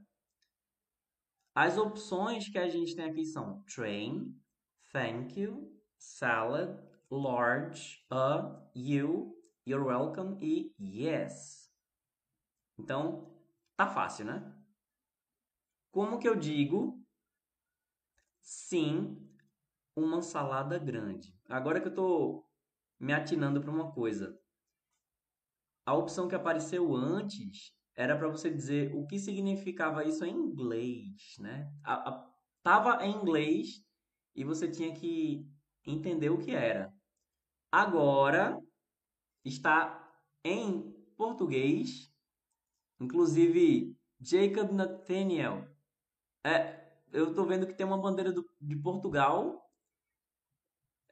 [1.55, 4.39] As opções que a gente tem aqui são train,
[4.93, 6.79] thank you, salad,
[7.11, 9.35] large, a, you,
[9.67, 11.73] you're welcome e yes.
[12.79, 13.35] Então,
[13.75, 14.55] tá fácil, né?
[15.91, 17.03] Como que eu digo
[18.43, 19.17] sim,
[19.95, 21.35] uma salada grande?
[21.49, 22.47] Agora que eu tô
[23.01, 24.39] me atinando para uma coisa.
[25.87, 31.37] A opção que apareceu antes era para você dizer o que significava isso em inglês,
[31.39, 31.73] né?
[31.85, 33.83] A, a, tava em inglês
[34.35, 35.49] e você tinha que
[35.87, 36.93] entender o que era.
[37.71, 38.61] Agora
[39.45, 40.13] está
[40.45, 42.13] em português,
[43.01, 45.67] inclusive Jacob Nathaniel.
[46.45, 49.63] É, eu estou vendo que tem uma bandeira do, de Portugal.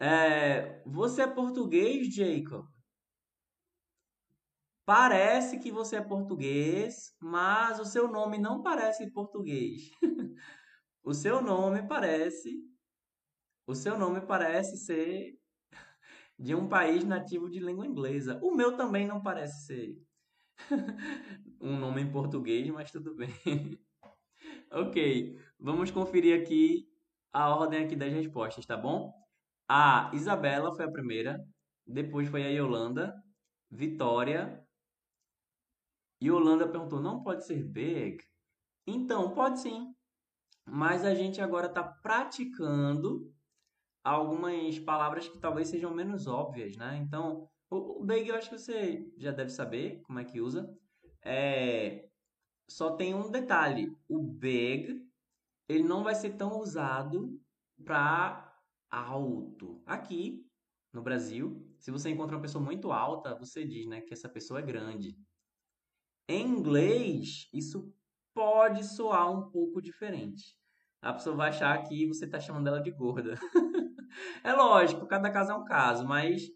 [0.00, 2.73] É, você é português, Jacob?
[4.86, 9.90] Parece que você é português, mas o seu nome não parece português.
[11.02, 12.62] o seu nome parece
[13.66, 15.38] o seu nome parece ser
[16.38, 18.38] de um país nativo de língua inglesa.
[18.42, 19.96] O meu também não parece ser
[21.60, 23.30] um nome em português, mas tudo bem.
[24.70, 26.86] ok, vamos conferir aqui
[27.32, 29.12] a ordem aqui das respostas, tá bom?
[29.66, 31.38] A Isabela foi a primeira,
[31.86, 33.14] depois foi a Yolanda,
[33.70, 34.63] Vitória,
[36.24, 38.24] e Holanda perguntou: não pode ser big?
[38.86, 39.94] Então, pode sim.
[40.66, 43.30] Mas a gente agora está praticando
[44.02, 46.96] algumas palavras que talvez sejam menos óbvias, né?
[46.96, 50.66] Então, o, big eu acho que você já deve saber como é que usa.
[51.22, 52.08] É,
[52.70, 55.06] só tem um detalhe: o big
[55.68, 57.38] ele não vai ser tão usado
[57.84, 58.50] para
[58.90, 59.82] alto.
[59.84, 60.42] Aqui
[60.90, 64.60] no Brasil, se você encontra uma pessoa muito alta, você diz, né, que essa pessoa
[64.60, 65.14] é grande.
[66.28, 67.92] Em inglês, isso
[68.32, 70.56] pode soar um pouco diferente.
[71.02, 73.34] A pessoa vai achar que você está chamando ela de gorda.
[74.42, 76.48] é lógico, cada caso é um caso, mas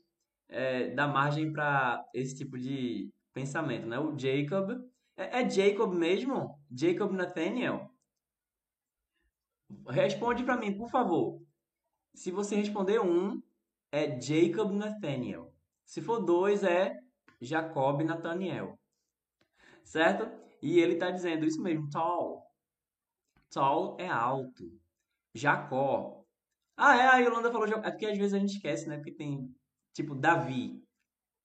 [0.48, 3.98] é, dá margem para esse tipo de pensamento, né?
[3.98, 4.70] O Jacob
[5.18, 6.58] é, é Jacob mesmo?
[6.70, 7.90] Jacob Nathaniel?
[9.86, 11.42] Responde para mim, por favor.
[12.14, 13.42] Se você responder um,
[13.92, 15.52] é Jacob Nathaniel.
[15.84, 16.96] Se for dois, é
[17.40, 18.78] Jacob Nathaniel
[19.88, 20.30] certo?
[20.62, 22.46] E ele está dizendo isso mesmo, tall.
[23.50, 24.64] Tall é alto.
[25.34, 26.24] Jacó.
[26.76, 28.96] Ah, é, a Yolanda falou É porque às vezes a gente esquece, né?
[28.96, 29.54] Porque tem,
[29.92, 30.82] tipo, Davi.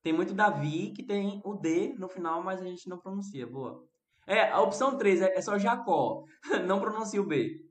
[0.02, 3.48] Tem muito Davi que tem o D no final, mas a gente não pronuncia.
[3.48, 3.88] Boa.
[4.28, 6.24] É, a opção 3 é, é só Jacó.
[6.68, 7.64] não pronuncia o B.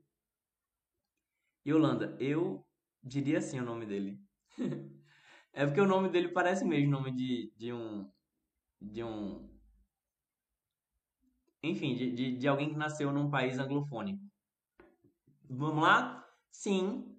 [1.65, 2.65] Yolanda, eu
[3.01, 4.19] diria assim o nome dele.
[5.53, 8.11] é porque o nome dele parece mesmo nome de, de um
[8.81, 9.52] de um
[11.63, 14.21] enfim, de, de, de alguém que nasceu num país anglofônico.
[15.49, 16.27] Vamos lá?
[16.51, 17.15] Sim,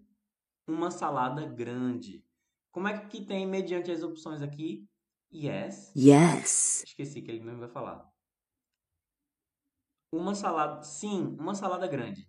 [0.66, 2.22] uma salada grande.
[2.70, 4.87] Como é que tem mediante as opções aqui?
[5.33, 5.92] Yes.
[5.96, 6.85] Yes.
[6.85, 8.09] Esqueci que ele mesmo vai falar.
[10.12, 10.83] Uma salada.
[10.83, 12.28] Sim, uma salada grande.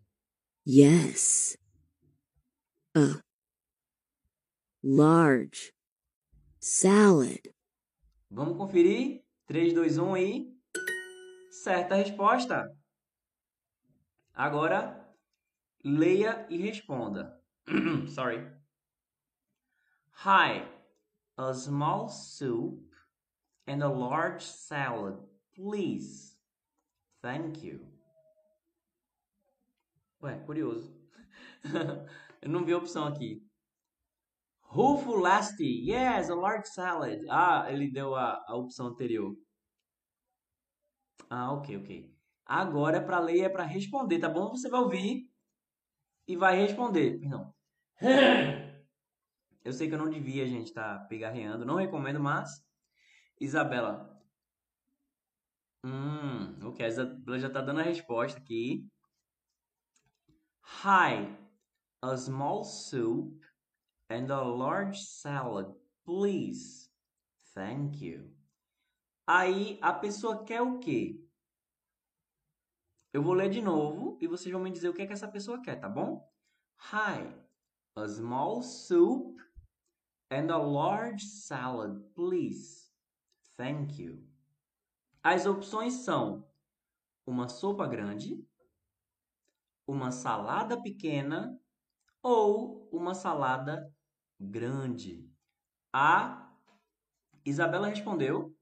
[0.67, 1.57] Yes.
[2.95, 3.21] A
[4.83, 5.73] large
[6.59, 7.41] salad.
[8.29, 9.23] Vamos conferir?
[9.47, 10.54] 3, 2, 1 e
[11.65, 12.71] certa resposta.
[14.35, 15.03] Agora,
[15.83, 17.41] leia e responda.
[18.13, 18.47] Sorry.
[20.23, 20.63] Hi,
[21.35, 22.93] a small soup
[23.65, 25.17] and a large salad,
[25.55, 26.37] please.
[27.23, 27.79] Thank you.
[30.21, 30.93] Ué, curioso.
[32.43, 33.41] Eu não vi a opção aqui.
[34.61, 37.25] Rufo Lasti, yes, a large salad.
[37.27, 39.35] Ah, ele deu a, a opção anterior.
[41.29, 42.15] Ah, ok, ok.
[42.45, 44.51] Agora, para ler é para responder, tá bom?
[44.51, 45.29] Você vai ouvir
[46.27, 47.19] e vai responder.
[47.19, 47.53] Perdão.
[49.63, 51.65] Eu sei que eu não devia, gente, tá pegarreando.
[51.65, 52.63] Não recomendo, mas...
[53.39, 54.15] Isabela.
[55.83, 56.85] Hum, ok.
[56.85, 58.87] A Isabela já está dando a resposta aqui.
[60.83, 61.35] Hi.
[62.01, 63.43] A small soup
[64.09, 65.73] and a large salad,
[66.05, 66.91] please.
[67.55, 68.34] Thank you.
[69.27, 71.19] Aí a pessoa quer o quê?
[73.11, 75.27] Eu vou ler de novo e vocês vão me dizer o que é que essa
[75.27, 76.29] pessoa quer, tá bom?
[76.91, 77.33] Hi,
[77.95, 79.41] a small soup
[80.29, 82.91] and a large salad, please.
[83.57, 84.27] Thank you.
[85.23, 86.47] As opções são
[87.25, 88.45] uma sopa grande,
[89.87, 91.59] uma salada pequena
[92.21, 93.91] ou uma salada
[94.39, 95.27] grande.
[95.91, 96.51] A
[97.43, 98.54] Isabela respondeu.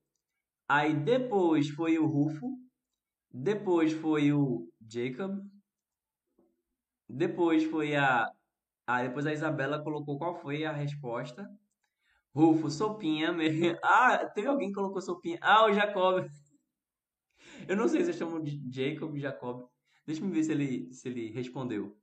[0.75, 2.57] Aí depois foi o Rufo.
[3.31, 5.39] Depois foi o Jacob.
[7.07, 8.27] Depois foi a.
[8.87, 11.47] Ah, depois a Isabela colocou qual foi a resposta.
[12.35, 13.35] Rufo, sopinha.
[13.83, 15.37] Ah, teve alguém que colocou sopinha.
[15.43, 16.25] Ah, o Jacob.
[17.69, 19.69] Eu não sei se eu chamo de Jacob, Jacob.
[20.07, 21.95] Deixa eu ver se ele, se ele respondeu.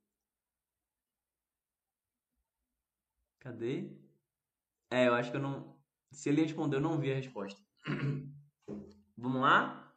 [3.41, 3.91] Cadê?
[4.91, 5.77] É, eu acho que eu não.
[6.13, 7.61] Se ele respondeu, eu não vi a resposta.
[9.21, 9.95] Vamos lá?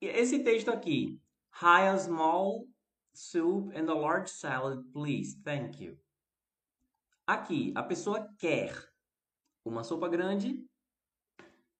[0.00, 1.20] Esse texto aqui.
[1.60, 2.68] Hi, a small
[3.12, 5.36] soup and a large salad, please.
[5.42, 5.98] Thank you.
[7.26, 8.72] Aqui, a pessoa quer
[9.64, 10.64] uma sopa grande,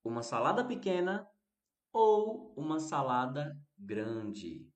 [0.03, 1.25] uma salada pequena
[1.93, 4.69] ou uma salada grande.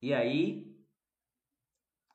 [0.00, 0.72] E aí,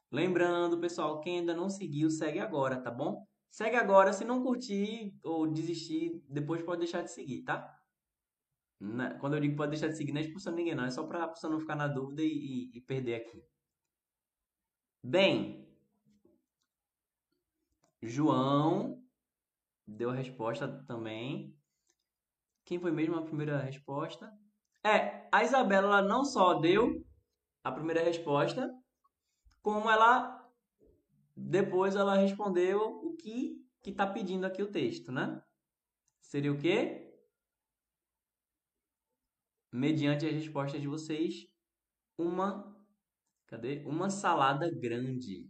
[0.09, 3.27] lembrando, pessoal, quem ainda não seguiu, segue agora, tá bom?
[3.49, 7.75] Segue agora, se não curtir ou desistir, depois pode deixar de seguir, tá?
[9.19, 10.85] Quando eu digo pode deixar de seguir, não é expulsando ninguém, não.
[10.85, 13.43] É só para a pessoa não ficar na dúvida e, e, e perder aqui.
[15.03, 15.67] Bem,
[18.01, 19.03] João
[19.85, 21.57] deu a resposta também.
[22.63, 24.31] Quem foi mesmo a primeira resposta?
[24.83, 27.03] É, a Isabela ela não só deu
[27.63, 28.71] a primeira resposta,
[29.61, 30.38] como ela
[31.47, 35.41] depois ela respondeu o que que está pedindo aqui o texto, né?
[36.21, 37.05] Seria o quê?
[39.71, 41.47] Mediante as respostas de vocês,
[42.17, 42.75] uma
[43.47, 43.83] cadê?
[43.85, 45.49] Uma salada grande.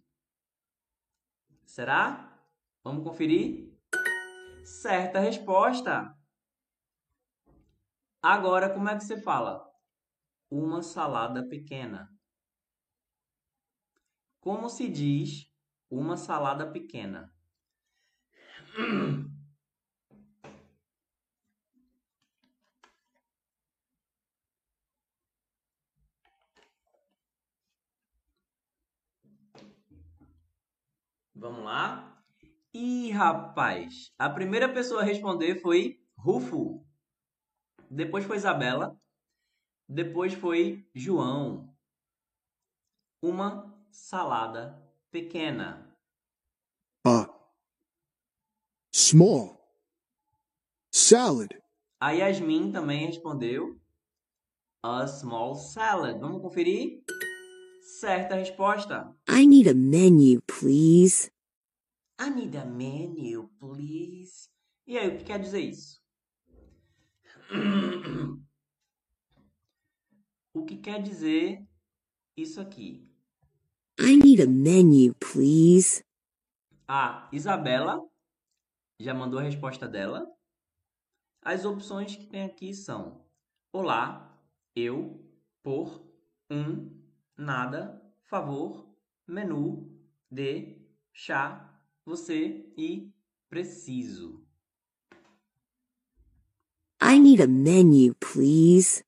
[1.65, 2.39] Será?
[2.84, 3.73] Vamos conferir?
[4.63, 6.15] Certa resposta.
[8.21, 9.67] Agora, como é que você fala?
[10.49, 12.10] Uma salada pequena.
[14.39, 15.48] Como se diz
[15.89, 17.34] uma salada pequena?
[31.34, 32.21] Vamos lá?
[32.73, 36.86] Ih, rapaz, a primeira pessoa a responder foi Rufo.
[37.89, 38.99] Depois foi Isabela.
[39.88, 41.73] Depois foi João.
[43.21, 45.85] Uma salada pequena.
[47.05, 47.27] A
[48.93, 49.57] small
[50.91, 51.49] salad.
[52.01, 53.79] A Yasmin também respondeu
[54.83, 56.19] a small salad.
[56.19, 57.03] Vamos conferir?
[57.99, 59.13] Certa resposta.
[59.27, 61.31] I need a menu, please.
[62.19, 64.49] I need a menu, please.
[64.85, 65.99] E aí, o que quer dizer isso?
[70.51, 71.63] O que quer dizer
[72.35, 73.08] isso aqui?
[74.01, 76.01] I need a menu, please.
[76.88, 78.01] A Isabela
[78.97, 80.25] já mandou a resposta dela.
[81.41, 83.25] As opções que tem aqui são:
[83.73, 84.41] Olá,
[84.73, 85.19] eu,
[85.62, 86.01] por,
[86.49, 86.97] um,
[87.38, 88.88] nada, favor,
[89.27, 89.91] menu,
[90.31, 90.81] de,
[91.12, 93.13] chá, você e
[93.49, 94.47] preciso.
[97.03, 99.03] I need a menu, please.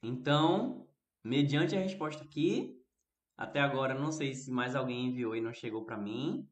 [0.00, 0.86] Então,
[1.24, 2.77] mediante a resposta aqui,
[3.38, 6.48] até agora não sei se mais alguém enviou e não chegou para mim,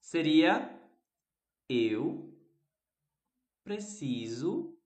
[0.00, 0.80] seria
[1.68, 2.32] eu
[3.64, 4.76] preciso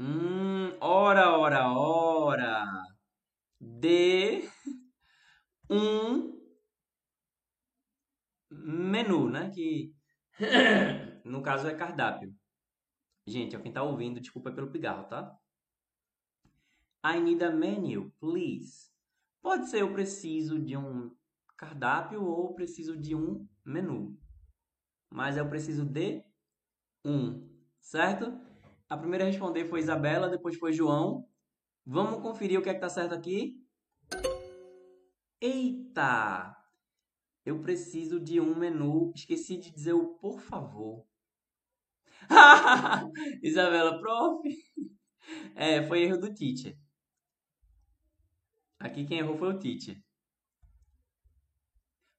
[0.00, 2.64] Hum, ora, ora, ora.
[3.60, 4.48] De
[5.70, 6.38] um
[8.50, 9.50] menu, né?
[9.50, 9.92] Que
[11.24, 12.34] no caso é cardápio.
[13.26, 15.36] Gente, é quem tá ouvindo, desculpa pelo pigarro, tá?
[17.04, 18.90] I need a menu, please.
[19.40, 21.10] Pode ser eu preciso de um
[21.56, 24.18] cardápio ou preciso de um menu.
[25.10, 26.24] Mas eu preciso de
[27.04, 27.48] um,
[27.80, 28.38] certo?
[28.88, 31.28] A primeira a responder foi Isabela, depois foi João.
[31.86, 33.56] Vamos conferir o que é que tá certo aqui?
[35.40, 36.54] Eita!
[37.44, 39.12] Eu preciso de um menu.
[39.14, 41.06] Esqueci de dizer o por favor.
[43.42, 44.42] Isabela, prof.
[45.54, 46.76] É, foi erro do teacher.
[48.78, 50.00] Aqui quem errou foi o teacher.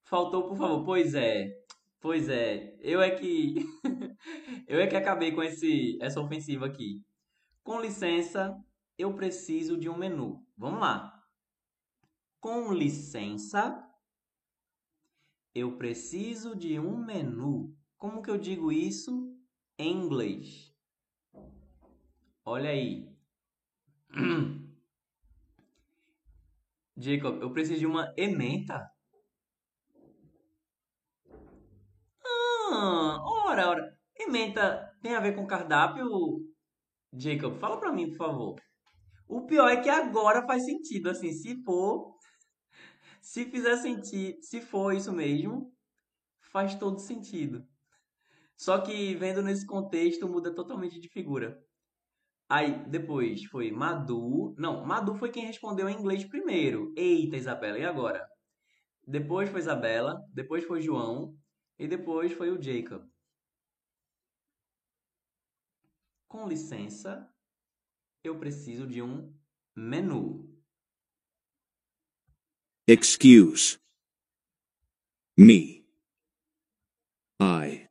[0.04, 0.84] Faltou, por favor.
[0.84, 1.64] Pois é.
[2.00, 2.76] Pois é.
[2.80, 3.56] Eu é que
[4.68, 7.04] eu é que acabei com esse essa ofensiva aqui.
[7.64, 8.58] Com licença,
[8.98, 10.46] eu preciso de um menu.
[10.58, 11.24] Vamos lá.
[12.40, 13.86] Com licença,
[15.54, 17.76] eu preciso de um menu.
[17.98, 19.38] Como que eu digo isso
[19.78, 20.74] em inglês?
[22.44, 23.08] Olha aí.
[27.00, 28.86] Jacob, eu preciso de uma ementa.
[32.26, 33.98] Ah, ora, ora.
[34.18, 36.06] Ementa tem a ver com cardápio?
[37.14, 38.62] Jacob, fala pra mim, por favor.
[39.30, 42.16] O pior é que agora faz sentido, assim, se for,
[43.22, 45.72] se fizer sentido, se for isso mesmo,
[46.52, 47.66] faz todo sentido.
[48.58, 51.58] Só que vendo nesse contexto muda totalmente de figura.
[52.50, 54.56] Aí depois foi Madu.
[54.58, 56.92] Não, Madu foi quem respondeu em inglês primeiro.
[56.98, 58.28] Eita, Isabela, e agora?
[59.06, 61.38] Depois foi Isabela, depois foi João
[61.78, 63.08] e depois foi o Jacob.
[66.28, 67.32] Com licença,
[68.24, 69.32] eu preciso de um
[69.76, 70.50] menu.
[72.88, 73.80] Excuse
[75.38, 75.86] me.
[77.40, 77.88] I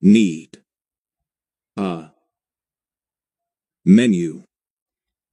[0.00, 0.62] need
[1.76, 2.11] a
[3.84, 4.42] menu.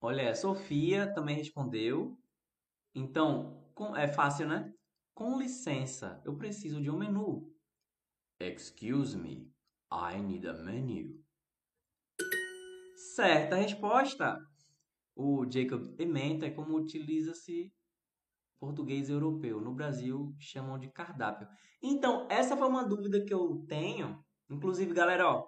[0.02, 2.18] Olha, Sofia também respondeu.
[2.96, 4.74] Então, com- é fácil, né?
[5.14, 7.54] Com licença, eu preciso de um menu.
[8.40, 9.52] Excuse me,
[9.92, 11.24] I need a menu.
[13.16, 14.38] Certa resposta.
[15.16, 17.74] O Jacob ementa é como utiliza-se
[18.60, 19.62] português europeu.
[19.62, 21.48] No Brasil, chamam de cardápio.
[21.82, 24.24] Então, essa foi uma dúvida que eu tenho.
[24.50, 25.48] Inclusive, galera, ó,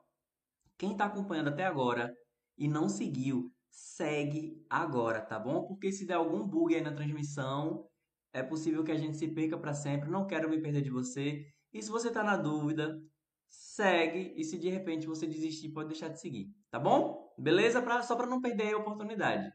[0.78, 2.14] quem está acompanhando até agora
[2.62, 5.66] e não seguiu, segue agora, tá bom?
[5.66, 7.90] Porque se der algum bug aí na transmissão,
[8.32, 10.12] é possível que a gente se perca para sempre.
[10.12, 11.44] Não quero me perder de você.
[11.74, 13.02] E se você está na dúvida,
[13.50, 14.36] segue.
[14.38, 17.34] E se de repente você desistir, pode deixar de seguir, tá bom?
[17.36, 17.82] Beleza?
[17.82, 19.52] Pra, só para não perder a oportunidade.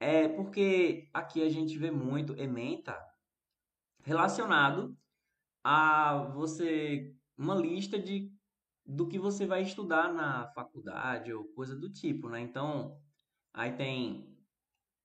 [0.00, 2.98] É porque aqui a gente vê muito ementa
[4.02, 4.96] relacionado
[5.62, 8.32] a você uma lista de
[8.84, 12.40] do que você vai estudar na faculdade ou coisa do tipo, né?
[12.40, 13.00] Então,
[13.52, 14.36] aí tem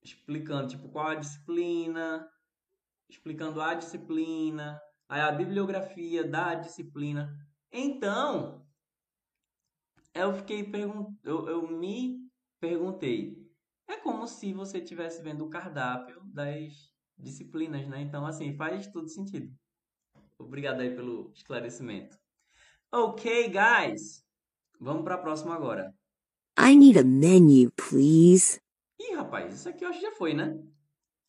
[0.03, 2.29] explicando tipo qual a disciplina,
[3.09, 7.37] explicando a disciplina, aí a bibliografia da disciplina.
[7.71, 8.65] Então,
[10.13, 12.27] eu fiquei pergun eu, eu me
[12.59, 13.47] perguntei,
[13.87, 16.73] é como se você estivesse vendo o cardápio das
[17.17, 18.01] disciplinas, né?
[18.01, 19.55] Então, assim, faz todo sentido.
[20.39, 22.17] Obrigado aí pelo esclarecimento.
[22.91, 24.23] Ok, guys.
[24.79, 25.93] Vamos para a próxima agora.
[26.57, 28.61] I need a menu, please.
[28.97, 30.57] Ih, rapaz, isso aqui eu acho que já foi, né?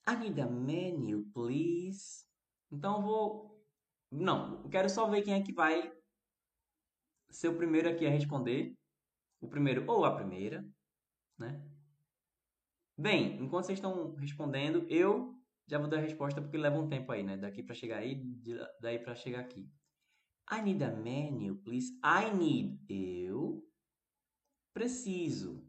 [0.09, 2.25] I need a menu, please.
[2.71, 3.65] Então eu vou.
[4.11, 5.93] Não, eu quero só ver quem é que vai
[7.29, 8.75] ser o primeiro aqui a responder.
[9.41, 10.65] O primeiro ou a primeira,
[11.37, 11.61] né?
[12.97, 15.37] Bem, enquanto vocês estão respondendo, eu
[15.67, 17.37] já vou dar a resposta porque leva um tempo aí, né?
[17.37, 18.23] Daqui para chegar aí,
[18.81, 19.69] daí para chegar aqui.
[20.51, 21.93] I need a menu, please.
[22.03, 22.79] I need.
[22.89, 23.63] Eu
[24.73, 25.67] preciso.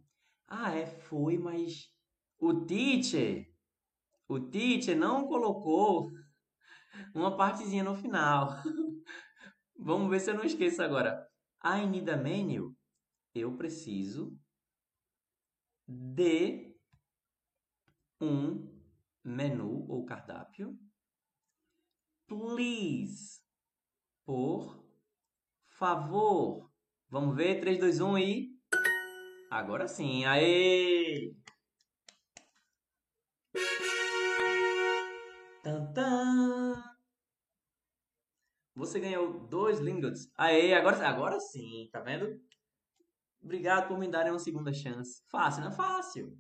[0.48, 1.94] Ah, é, foi, mas
[2.40, 3.46] o teacher,
[4.28, 6.10] o teacher não colocou
[7.14, 8.50] uma partezinha no final.
[9.78, 11.28] Vamos ver se eu não esqueço agora.
[11.64, 12.76] I need a menu.
[13.36, 14.38] Eu preciso
[15.88, 16.76] de
[18.22, 18.70] um
[19.24, 20.78] menu ou cardápio.
[22.28, 23.39] Please.
[24.30, 24.80] Por
[25.70, 26.72] favor.
[27.10, 27.60] Vamos ver?
[27.62, 28.50] 3, 2, 1 e.
[29.50, 30.24] Agora sim.
[30.24, 31.34] Aê!
[35.64, 36.84] Tantã!
[38.76, 40.32] Você ganhou dois lingots.
[40.36, 42.40] Aê, agora, agora sim, tá vendo?
[43.42, 45.24] Obrigado por me darem uma segunda chance.
[45.28, 46.38] Fácil, não é fácil.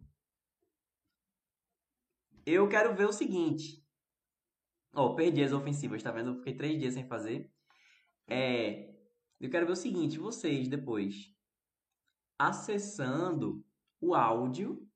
[2.45, 3.83] Eu quero ver o seguinte.
[4.93, 6.35] Ó, perdi as ofensivas, tá vendo?
[6.35, 7.51] Fiquei três dias sem fazer.
[8.29, 8.93] É,
[9.39, 11.33] eu quero ver o seguinte, vocês depois
[12.37, 13.65] acessando
[13.99, 14.87] o áudio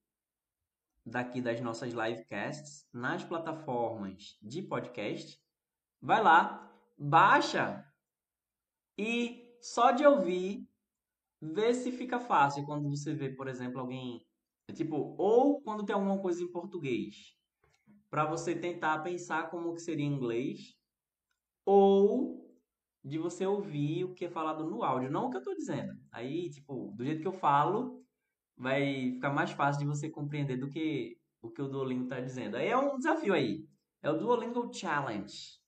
[1.04, 5.42] daqui das nossas livecasts nas plataformas de podcast,
[6.00, 7.84] vai lá, baixa
[8.98, 10.70] e só de ouvir
[11.42, 14.26] vê se fica fácil quando você vê, por exemplo, alguém
[14.74, 17.36] tipo ou quando tem alguma coisa em português,
[18.10, 20.78] para você tentar pensar como que seria em inglês
[21.66, 22.43] ou
[23.04, 25.94] de você ouvir o que é falado no áudio, não o que eu estou dizendo.
[26.12, 28.04] Aí, tipo, do jeito que eu falo,
[28.56, 32.56] vai ficar mais fácil de você compreender do que o que o Duolingo está dizendo.
[32.56, 33.68] Aí é um desafio aí.
[34.02, 35.60] É o Duolingo Challenge.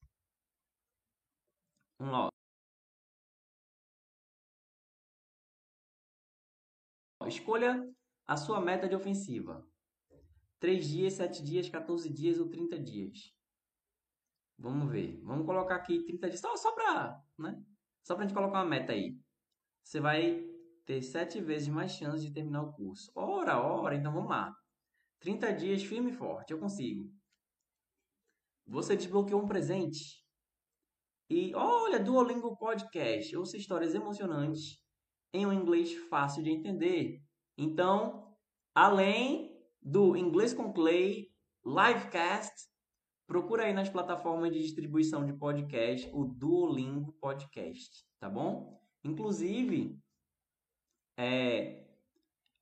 [2.00, 2.30] Vamos lá.
[7.28, 7.84] Escolha
[8.28, 9.68] a sua meta de ofensiva.
[10.60, 13.34] 3 dias, 7 dias, 14 dias ou 30 dias.
[14.58, 15.20] Vamos ver.
[15.24, 16.40] Vamos colocar aqui 30 dias.
[16.40, 17.62] Só, só para né?
[18.04, 19.18] Só a gente colocar uma meta aí.
[19.84, 20.44] Você vai
[20.86, 23.12] ter 7 vezes mais chances de terminar o curso.
[23.16, 24.54] Ora, ora, então vamos lá.
[25.20, 26.52] 30 dias firme e forte.
[26.52, 27.10] Eu consigo.
[28.68, 30.24] Você desbloqueou um presente.
[31.30, 33.36] E olha, Duolingo Podcast.
[33.36, 34.80] Ouça histórias emocionantes
[35.34, 37.20] em um inglês fácil de entender.
[37.58, 38.36] Então,
[38.74, 41.28] além do Inglês com Clay,
[41.66, 42.54] Livecast,
[43.28, 48.80] procura aí nas plataformas de distribuição de podcast o Duolingo Podcast, tá bom?
[49.04, 50.00] Inclusive,
[51.18, 51.86] é,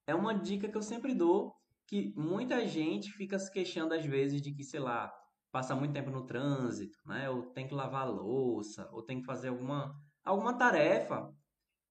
[0.07, 1.55] é uma dica que eu sempre dou,
[1.87, 5.13] que muita gente fica se queixando às vezes de que, sei lá,
[5.51, 7.29] passa muito tempo no trânsito, né?
[7.29, 9.93] Ou tem que lavar louça, ou tem que fazer alguma,
[10.23, 11.31] alguma tarefa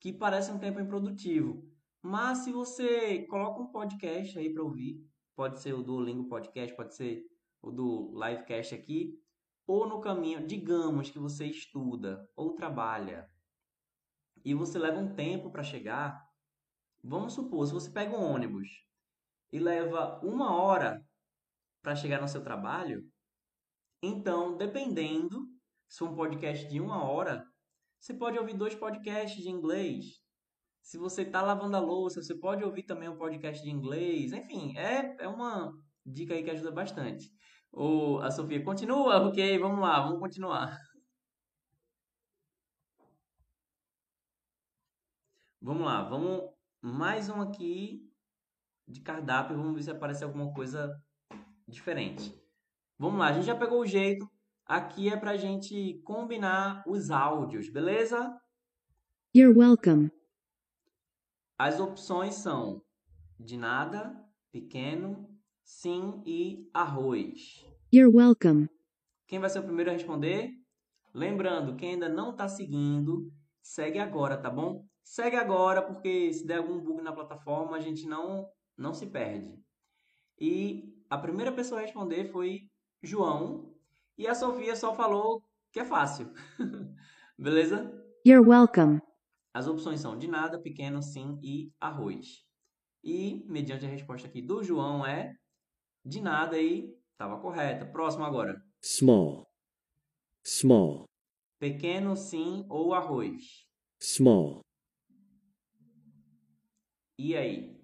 [0.01, 1.63] que parece um tempo improdutivo.
[2.03, 5.01] Mas se você coloca um podcast aí para ouvir,
[5.37, 7.23] pode ser o do Lingo Podcast, pode ser
[7.71, 9.19] do Livecast aqui,
[9.67, 13.29] ou no caminho, digamos que você estuda ou trabalha
[14.45, 16.21] e você leva um tempo para chegar,
[17.03, 18.69] vamos supor, se você pega um ônibus
[19.53, 21.05] e leva uma hora
[21.81, 23.09] para chegar no seu trabalho,
[24.03, 25.47] então, dependendo,
[25.89, 27.47] se for um podcast de uma hora,
[28.01, 30.21] você pode ouvir dois podcasts de inglês.
[30.83, 34.33] Se você está lavando a louça, você pode ouvir também um podcast de inglês.
[34.33, 35.73] Enfim, é, é uma
[36.05, 37.31] dica aí que ajuda bastante.
[37.73, 39.27] O, a Sofia, continua?
[39.27, 40.79] Ok, vamos lá, vamos continuar.
[45.61, 46.51] Vamos lá, vamos
[46.83, 48.07] mais um aqui
[48.87, 49.57] de cardápio.
[49.57, 51.01] Vamos ver se aparece alguma coisa
[51.67, 52.39] diferente.
[52.99, 54.31] Vamos lá, a gente já pegou o jeito.
[54.67, 58.39] Aqui é pra gente combinar os áudios, beleza?
[59.35, 60.11] You're welcome.
[61.59, 62.85] As opções são
[63.41, 64.15] de nada,
[64.51, 65.32] pequeno,
[65.73, 67.65] sim e arroz.
[67.93, 68.69] You're welcome.
[69.27, 70.51] Quem vai ser o primeiro a responder?
[71.15, 74.85] Lembrando, quem ainda não está seguindo, segue agora, tá bom?
[75.03, 78.47] Segue agora, porque se der algum bug na plataforma, a gente não,
[78.77, 79.59] não se perde.
[80.39, 82.69] E a primeira pessoa a responder foi
[83.03, 83.75] João,
[84.17, 85.43] e a Sofia só falou
[85.73, 86.31] que é fácil.
[87.37, 87.91] Beleza?
[88.27, 89.01] You're welcome.
[89.55, 92.45] As opções são de nada, pequeno, sim e arroz.
[93.03, 95.35] E, mediante a resposta aqui do João, é
[96.05, 97.87] de nada e estava correta.
[97.87, 98.61] Próximo agora.
[98.83, 99.47] small,
[100.45, 101.05] small,
[101.59, 103.67] Pequeno, sim ou arroz.
[104.01, 104.61] small,
[107.19, 107.81] E aí?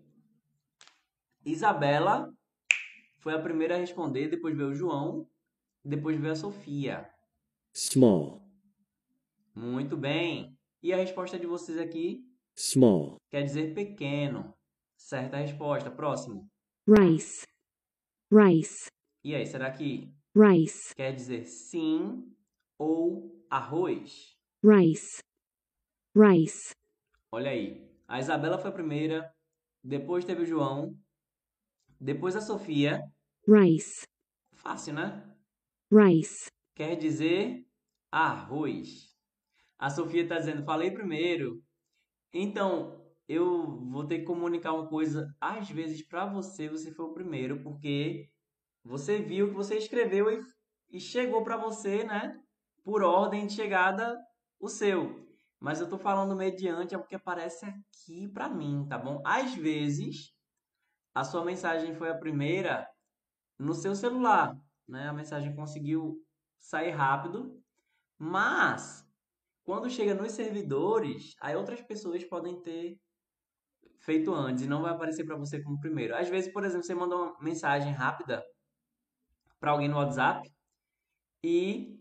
[1.45, 2.33] Isabela
[3.21, 5.29] foi a primeira a responder, depois veio o João,
[5.85, 7.09] depois veio a Sofia.
[7.75, 8.43] small,
[9.55, 10.57] Muito bem.
[10.83, 12.25] E a resposta de vocês aqui
[12.57, 14.55] small, quer dizer pequeno.
[14.97, 15.91] Certa resposta.
[15.91, 16.49] Próximo.
[16.89, 17.47] Rice.
[18.31, 18.89] Rice.
[19.25, 20.95] E aí, será que Rice.
[20.95, 22.35] quer dizer sim
[22.79, 24.37] ou arroz?
[24.63, 25.21] Rice.
[26.17, 26.73] Rice.
[27.33, 27.87] Olha aí.
[28.07, 29.35] A Isabela foi a primeira,
[29.83, 30.97] depois teve o João,
[32.01, 33.03] depois a Sofia.
[33.47, 34.03] Rice.
[34.55, 35.37] Fácil, né?
[35.93, 36.47] Rice.
[36.75, 37.67] Quer dizer
[38.11, 39.15] arroz.
[39.79, 41.63] A Sofia está dizendo, falei primeiro.
[42.33, 42.98] Então,
[43.29, 47.63] eu vou ter que comunicar uma coisa, às vezes, para você, você foi o primeiro,
[47.63, 48.31] porque
[48.83, 50.41] você viu que você escreveu e,
[50.91, 52.41] e chegou para você, né?
[52.83, 54.19] Por ordem de chegada,
[54.59, 55.29] o seu.
[55.61, 59.21] Mas eu tô falando mediante é porque aparece aqui para mim, tá bom?
[59.27, 60.33] Às vezes,
[61.15, 62.89] a sua mensagem foi a primeira
[63.59, 64.57] no seu celular,
[64.89, 65.09] né?
[65.09, 66.25] A mensagem conseguiu
[66.59, 67.61] sair rápido,
[68.17, 69.07] mas
[69.65, 72.99] quando chega nos servidores, aí outras pessoas podem ter
[74.01, 76.17] feito antes e não vai aparecer para você como primeiro.
[76.17, 78.45] Às vezes, por exemplo, você manda uma mensagem rápida
[79.61, 80.49] para alguém no WhatsApp
[81.45, 81.99] e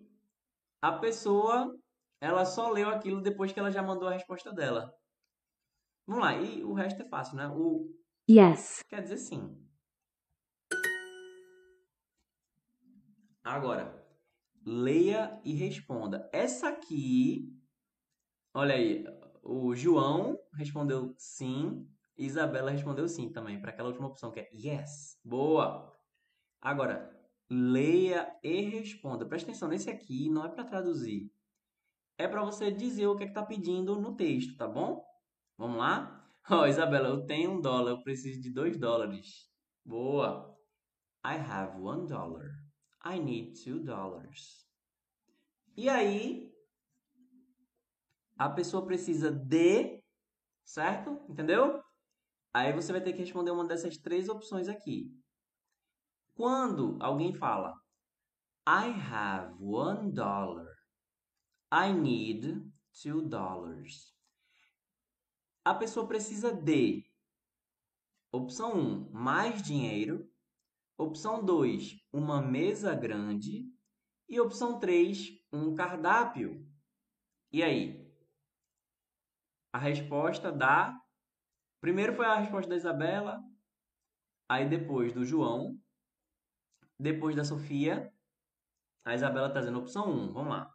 [0.82, 1.76] a pessoa
[2.22, 4.94] ela só leu aquilo depois que ela já mandou a resposta dela.
[6.06, 7.48] Vamos lá, e o resto é fácil, né?
[7.48, 7.94] O
[8.30, 8.82] Yes.
[8.90, 9.66] quer dizer sim.
[13.44, 14.06] Agora,
[14.66, 16.30] leia e responda.
[16.34, 17.58] Essa aqui,
[18.54, 19.06] olha aí,
[19.48, 21.88] o João respondeu sim,
[22.18, 25.18] Isabela respondeu sim também, para aquela última opção que é yes.
[25.24, 25.90] Boa!
[26.62, 27.18] Agora,
[27.50, 29.26] leia e responda.
[29.26, 31.32] Presta atenção, nesse aqui não é para traduzir.
[32.18, 35.02] É para você dizer o que é está pedindo no texto, tá bom?
[35.58, 36.30] Vamos lá?
[36.50, 39.50] Ó, Isabela, eu tenho um dólar, eu preciso de dois dólares.
[39.86, 40.58] Boa!
[41.26, 42.50] I have one dollar.
[43.06, 44.68] I need two dollars.
[45.78, 46.52] E aí,
[48.38, 50.02] a pessoa precisa de,
[50.64, 51.20] certo?
[51.28, 51.82] Entendeu?
[52.54, 55.12] Aí você vai ter que responder uma dessas três opções aqui.
[56.36, 57.74] Quando alguém fala
[58.68, 60.68] I have one dollar,
[61.72, 62.64] I need
[63.02, 64.14] two dollars.
[65.64, 67.04] A pessoa precisa de
[68.32, 70.30] opção 1, um, mais dinheiro,
[70.98, 73.66] opção 2, uma mesa grande
[74.30, 76.66] e opção 3, um cardápio.
[77.52, 78.07] E aí?
[79.78, 81.00] A resposta da
[81.80, 83.40] Primeiro foi a resposta da Isabela,
[84.50, 85.80] aí depois do João,
[87.00, 88.12] depois da Sofia.
[89.06, 90.34] A Isabela está dizendo opção 1.
[90.34, 90.74] Vamos lá.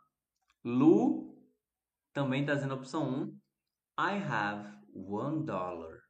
[0.65, 1.37] Lu
[2.13, 3.41] também está dizendo opção 1.
[3.99, 6.05] I have one dollar.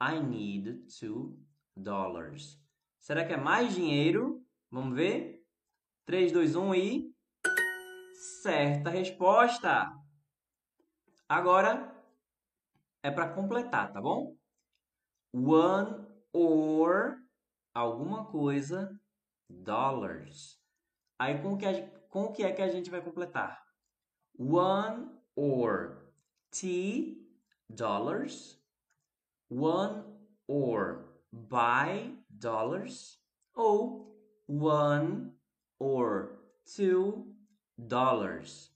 [0.00, 1.38] I need two
[1.76, 2.58] dollars.
[3.00, 4.42] Será que é mais dinheiro?
[4.70, 5.44] Vamos ver.
[6.06, 7.14] 3, 2, 1 e.
[8.40, 9.92] Certa resposta!
[11.28, 11.93] Agora
[13.04, 14.34] é para completar, tá bom?
[15.30, 17.18] One or
[17.74, 18.98] alguma coisa
[19.48, 20.58] dollars.
[21.18, 23.62] Aí com que, a, com que é que a gente vai completar?
[24.38, 26.12] One or
[26.50, 27.28] T
[27.68, 28.58] dollars.
[29.50, 30.02] One
[30.48, 33.22] or buy dollars.
[33.54, 34.16] Ou
[34.48, 35.30] one
[35.78, 36.38] or
[36.74, 37.36] two
[37.76, 38.74] dollars.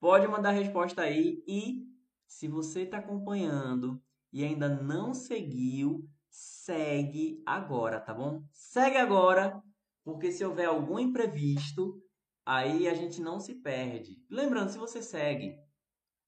[0.00, 1.87] Pode mandar a resposta aí e
[2.28, 4.00] se você está acompanhando
[4.30, 8.44] e ainda não seguiu, segue agora, tá bom?
[8.52, 9.60] Segue agora,
[10.04, 12.00] porque se houver algum imprevisto,
[12.44, 14.22] aí a gente não se perde.
[14.30, 15.58] Lembrando, se você segue,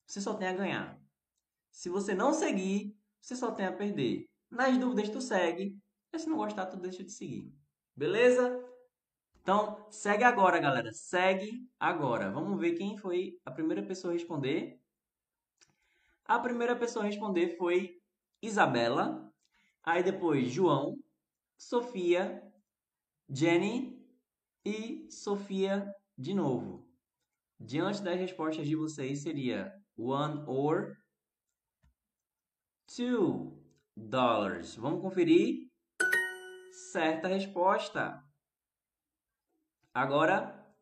[0.07, 1.01] você só tem a ganhar.
[1.71, 4.27] Se você não seguir, você só tem a perder.
[4.51, 5.79] Nas dúvidas, tu segue.
[6.13, 7.55] E se não gostar, tu deixa de seguir.
[7.95, 8.59] Beleza?
[9.43, 10.93] Então, segue agora, galera.
[10.93, 12.31] Segue agora.
[12.31, 14.80] Vamos ver quem foi a primeira pessoa a responder.
[16.31, 18.01] A primeira pessoa a responder foi
[18.41, 19.35] Isabela,
[19.83, 20.97] aí depois João,
[21.59, 22.41] Sofia,
[23.29, 24.01] Jenny
[24.65, 26.89] e Sofia de novo.
[27.59, 30.97] Diante das respostas de vocês seria one or
[32.87, 33.61] two
[33.97, 34.77] dollars.
[34.77, 35.69] Vamos conferir?
[36.93, 38.23] Certa resposta.
[39.93, 40.73] Agora,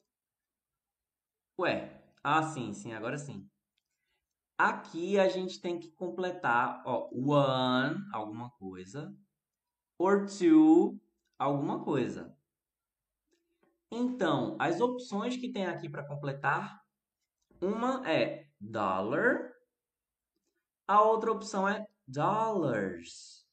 [1.58, 3.48] ué, ah sim, sim, agora sim.
[4.58, 9.16] Aqui a gente tem que completar, ó, one, alguma coisa,
[9.96, 11.00] or two,
[11.38, 12.36] alguma coisa.
[13.88, 16.82] Então, as opções que tem aqui para completar,
[17.60, 19.54] uma é dollar,
[20.88, 23.46] a outra opção é dollars.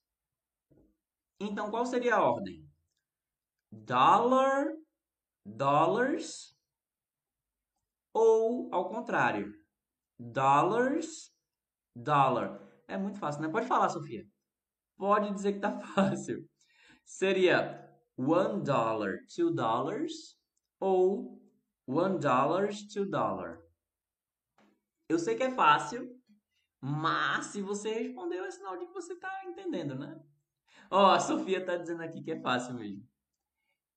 [1.39, 2.67] Então, qual seria a ordem?
[3.71, 4.73] Dollar,
[5.45, 6.57] dollars,
[8.11, 9.53] ou ao contrário,
[10.19, 11.31] dollars,
[11.95, 12.61] dollar.
[12.87, 13.49] É muito fácil, né?
[13.49, 14.27] Pode falar, Sofia.
[14.97, 16.47] Pode dizer que tá fácil.
[17.03, 17.83] Seria
[18.17, 20.37] one dollar, two dollars
[20.79, 21.41] ou
[21.87, 23.59] one dollars, two dollar.
[25.07, 26.09] Eu sei que é fácil,
[26.81, 30.19] mas se você respondeu é sinal de que você tá entendendo, né?
[30.89, 33.07] Ó, oh, a Sofia tá dizendo aqui que é fácil mesmo.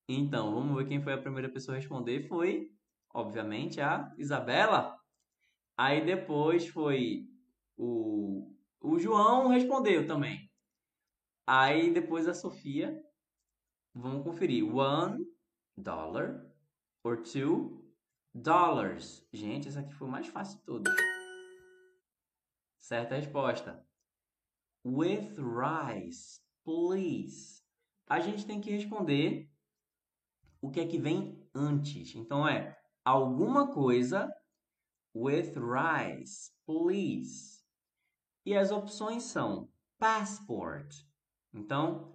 [0.09, 2.27] Então, vamos ver quem foi a primeira pessoa a responder.
[2.29, 2.73] Foi,
[3.13, 4.98] obviamente, a Isabela.
[5.79, 7.29] Aí depois foi
[7.77, 10.51] o, o João respondeu também.
[11.47, 13.01] Aí depois a Sofia.
[13.95, 14.65] Vamos conferir.
[14.75, 15.25] One
[15.77, 16.45] dollar
[17.05, 17.89] or two
[18.35, 19.25] dollars.
[19.33, 20.93] Gente, essa aqui foi mais fácil de todos.
[22.81, 23.87] Certa resposta.
[24.85, 27.63] With rice, please.
[28.09, 29.49] A gente tem que responder
[30.61, 32.17] o que é que vem antes.
[32.17, 34.29] Então é alguma coisa
[35.15, 37.63] with rice, please.
[38.45, 40.95] E as opções são passport.
[41.53, 42.15] Então,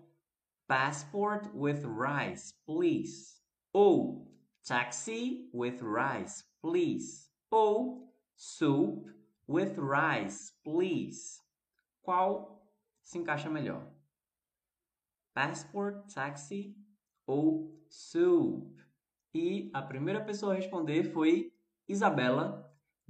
[0.67, 3.41] passport with rice, please.
[3.73, 4.31] Ou
[4.63, 7.29] taxi with rice, please.
[7.51, 9.07] Ou soup
[9.47, 11.39] with rice, please.
[12.01, 12.67] Qual
[13.01, 13.87] se encaixa melhor?
[15.33, 16.75] Passport, taxi
[17.25, 18.81] ou soup?
[19.33, 21.51] E a primeira pessoa a responder foi
[21.87, 22.62] Isabela,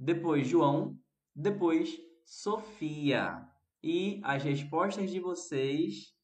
[0.04, 0.98] depois João,
[1.34, 3.42] depois Sofia.
[3.82, 6.14] E as respostas de vocês,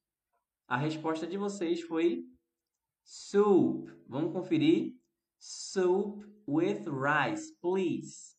[0.69, 2.23] a resposta de vocês foi
[3.03, 3.91] soup.
[4.07, 4.95] Vamos conferir?
[5.39, 8.37] Soup with rice, please.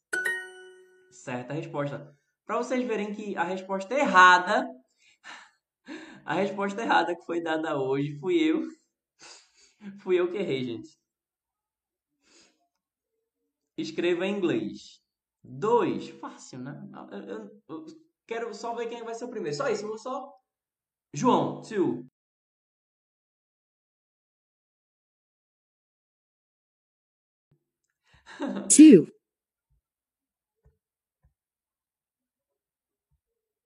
[1.11, 2.15] Certa resposta.
[2.45, 4.67] Para vocês verem que a resposta errada,
[6.23, 8.67] a resposta errada que foi dada hoje fui eu.
[10.01, 10.89] Fui eu que errei, gente.
[13.75, 15.01] Escreva em inglês.
[15.43, 16.09] 2.
[16.09, 16.89] Fácil, né?
[17.11, 17.85] Eu, eu- eu
[18.27, 19.55] quero só ver quem vai ser o primeiro.
[19.55, 20.33] Só isso, vou só.
[21.13, 22.05] João, 2.
[28.69, 29.07] two,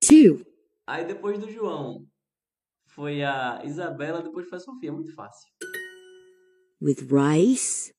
[0.01, 0.45] two,
[0.87, 2.05] Aí depois do João
[2.87, 4.91] foi a Isabela, depois foi a Sofia.
[4.91, 5.49] Muito fácil.
[6.81, 7.93] with rice,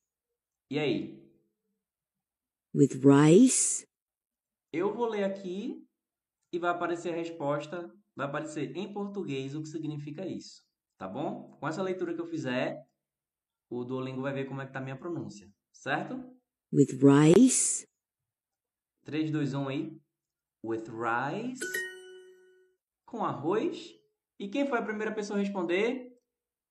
[0.71, 1.26] E aí?
[2.77, 3.87] With rice,
[4.71, 5.83] Eu vou ler aqui
[6.53, 7.91] e vai aparecer a resposta.
[8.15, 10.63] Vai aparecer em português o que significa isso.
[10.99, 11.57] Tá bom?
[11.59, 12.87] Com essa leitura que eu fizer,
[13.71, 15.51] o Duolingo vai ver como é que tá a minha pronúncia.
[15.73, 16.23] Certo?
[16.73, 17.87] with rice,
[19.05, 20.01] 3, 2, 1 aí.
[20.63, 21.65] With rice.
[23.07, 23.95] Com arroz.
[24.39, 26.13] E quem foi a primeira pessoa a responder?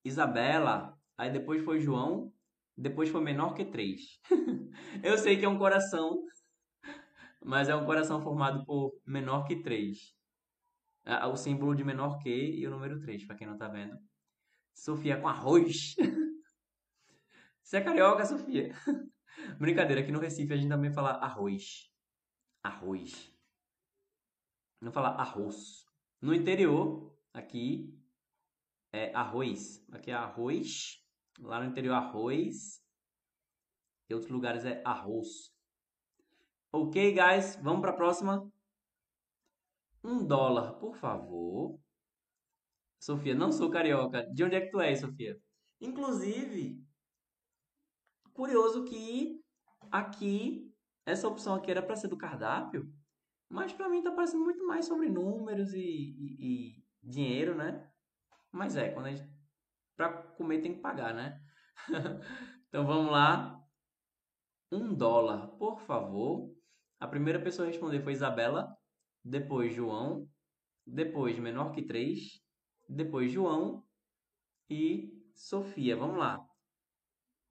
[0.03, 0.99] Isabela.
[1.17, 2.31] Aí depois foi João.
[2.77, 4.01] Depois foi menor que 3.
[5.03, 6.23] Eu sei que é um coração.
[7.43, 9.97] Mas é um coração formado por menor que 3.
[11.05, 13.97] Ah, O símbolo de menor que e o número 3, para quem não tá vendo.
[14.73, 15.95] Sofia com arroz.
[17.63, 18.75] Você é carioca, Sofia?
[19.59, 21.91] Brincadeira, aqui no Recife a gente também fala arroz.
[22.61, 23.31] Arroz.
[24.81, 25.85] Não fala arroz.
[26.21, 27.97] No interior, aqui
[28.91, 29.85] é arroz.
[29.91, 31.04] Aqui é arroz.
[31.39, 32.81] Lá no interior, arroz.
[34.09, 35.53] Em outros lugares é arroz.
[36.71, 38.51] Ok, guys, vamos para a próxima.
[40.03, 41.79] Um dólar, por favor.
[42.99, 44.23] Sofia, não sou carioca.
[44.33, 45.39] De onde é que tu és, Sofia?
[45.79, 46.83] Inclusive,
[48.33, 49.41] curioso que
[49.91, 50.71] aqui,
[51.05, 52.91] essa opção aqui era para ser do cardápio,
[53.49, 57.89] mas para mim tá parecendo muito mais sobre números e, e- e dinheiro, né?
[58.51, 59.34] Mas é, quando a gente.
[59.95, 61.41] Pra comer tem que pagar, né?
[62.67, 63.61] então vamos lá.
[64.71, 66.53] Um dólar, por favor.
[66.99, 68.75] A primeira pessoa a responder foi Isabela,
[69.23, 70.27] depois João,
[70.85, 72.41] depois menor que 3,
[72.89, 73.83] depois João
[74.69, 75.95] e Sofia.
[75.95, 76.45] Vamos lá.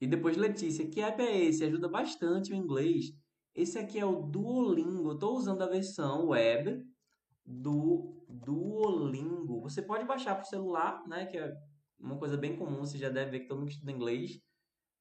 [0.00, 0.88] E depois Letícia.
[0.88, 1.64] Que app é esse?
[1.64, 3.12] Ajuda bastante o inglês.
[3.54, 5.12] Esse aqui é o Duolingo.
[5.12, 6.84] Estou usando a versão web
[7.44, 9.60] do Duolingo.
[9.60, 11.26] Você pode baixar para o celular, né?
[11.26, 11.54] Que é
[11.98, 12.80] uma coisa bem comum.
[12.80, 14.40] Você já deve ver que todo mundo estuda inglês,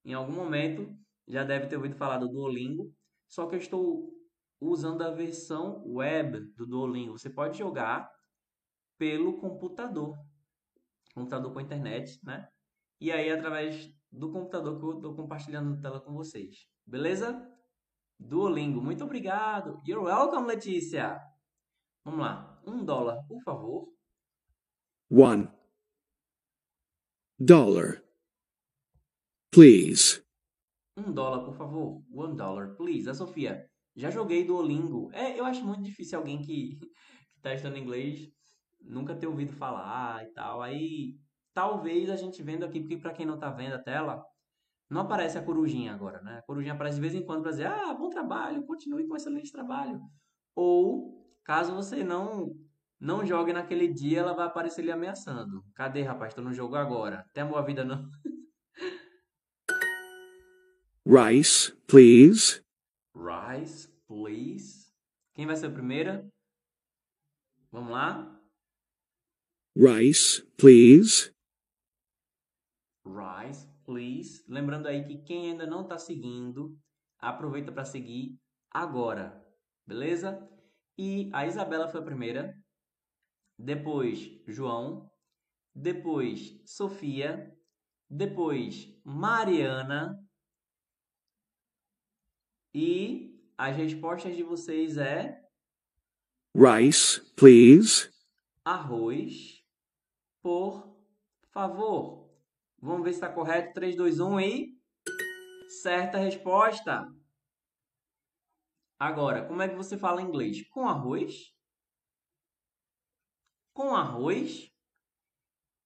[0.06, 0.96] em algum momento,
[1.28, 2.92] já deve ter ouvido falar do Duolingo.
[3.28, 4.12] Só que eu estou
[4.60, 7.18] usando a versão web do Duolingo.
[7.18, 8.10] Você pode jogar
[8.98, 10.18] pelo computador.
[11.14, 12.48] Computador com internet, né?
[13.00, 16.68] E aí, através do computador que eu estou compartilhando a tela com vocês.
[16.86, 17.50] Beleza?
[18.20, 19.82] Duolingo, muito obrigado.
[19.86, 21.20] You're welcome, Letícia.
[22.06, 22.62] Vamos lá.
[22.66, 23.92] Um dólar, por favor.
[25.10, 25.63] One.
[27.46, 28.02] Dollar.
[29.52, 30.24] Please.
[30.96, 32.02] Um dólar, por favor.
[32.10, 33.10] One dollar, please.
[33.10, 35.10] A Sofia, já joguei Duolingo.
[35.12, 36.80] É, eu acho muito difícil alguém que,
[37.36, 38.30] que tá estudando inglês
[38.80, 40.62] nunca ter ouvido falar e tal.
[40.62, 41.18] Aí,
[41.54, 44.24] talvez a gente vendo aqui, porque para quem não tá vendo a tela,
[44.90, 46.38] não aparece a corujinha agora, né?
[46.38, 49.52] A corujinha aparece de vez em quando para dizer, ah, bom trabalho, continue com excelente
[49.52, 50.00] trabalho.
[50.56, 52.56] Ou, caso você não
[53.04, 55.62] não jogue naquele dia, ela vai aparecer lhe ameaçando.
[55.76, 56.34] Cadê, rapaz?
[56.34, 57.30] Tu não jogou agora.
[57.34, 58.10] Tem boa vida, não?
[61.06, 62.64] Rice, please.
[63.14, 64.90] Rice, please.
[65.34, 66.26] Quem vai ser a primeira?
[67.74, 68.40] Vamos lá.
[69.76, 71.34] Rice, please.
[73.06, 74.46] Rice, please.
[74.48, 76.80] Lembrando aí que quem ainda não está seguindo,
[77.20, 78.40] aproveita para seguir
[78.72, 79.46] agora,
[79.86, 80.50] beleza?
[80.98, 82.63] E a Isabela foi a primeira,
[83.58, 85.10] depois João,
[85.74, 87.56] depois Sofia,
[88.10, 90.20] depois Mariana
[92.74, 95.40] e as respostas de vocês é
[96.56, 98.12] Rice, please.
[98.64, 99.64] arroz,
[100.42, 100.96] por
[101.52, 102.30] favor.
[102.80, 103.74] Vamos ver se está correto.
[103.74, 104.78] 3, 2, 1 e.
[105.82, 107.08] Certa resposta.
[109.00, 110.68] Agora, como é que você fala inglês?
[110.70, 111.53] Com arroz?
[113.74, 114.70] Com arroz?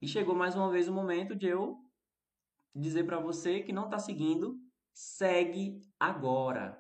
[0.02, 1.78] E chegou mais uma vez o momento de eu
[2.76, 4.60] dizer para você que não está seguindo,
[4.94, 6.78] segue agora.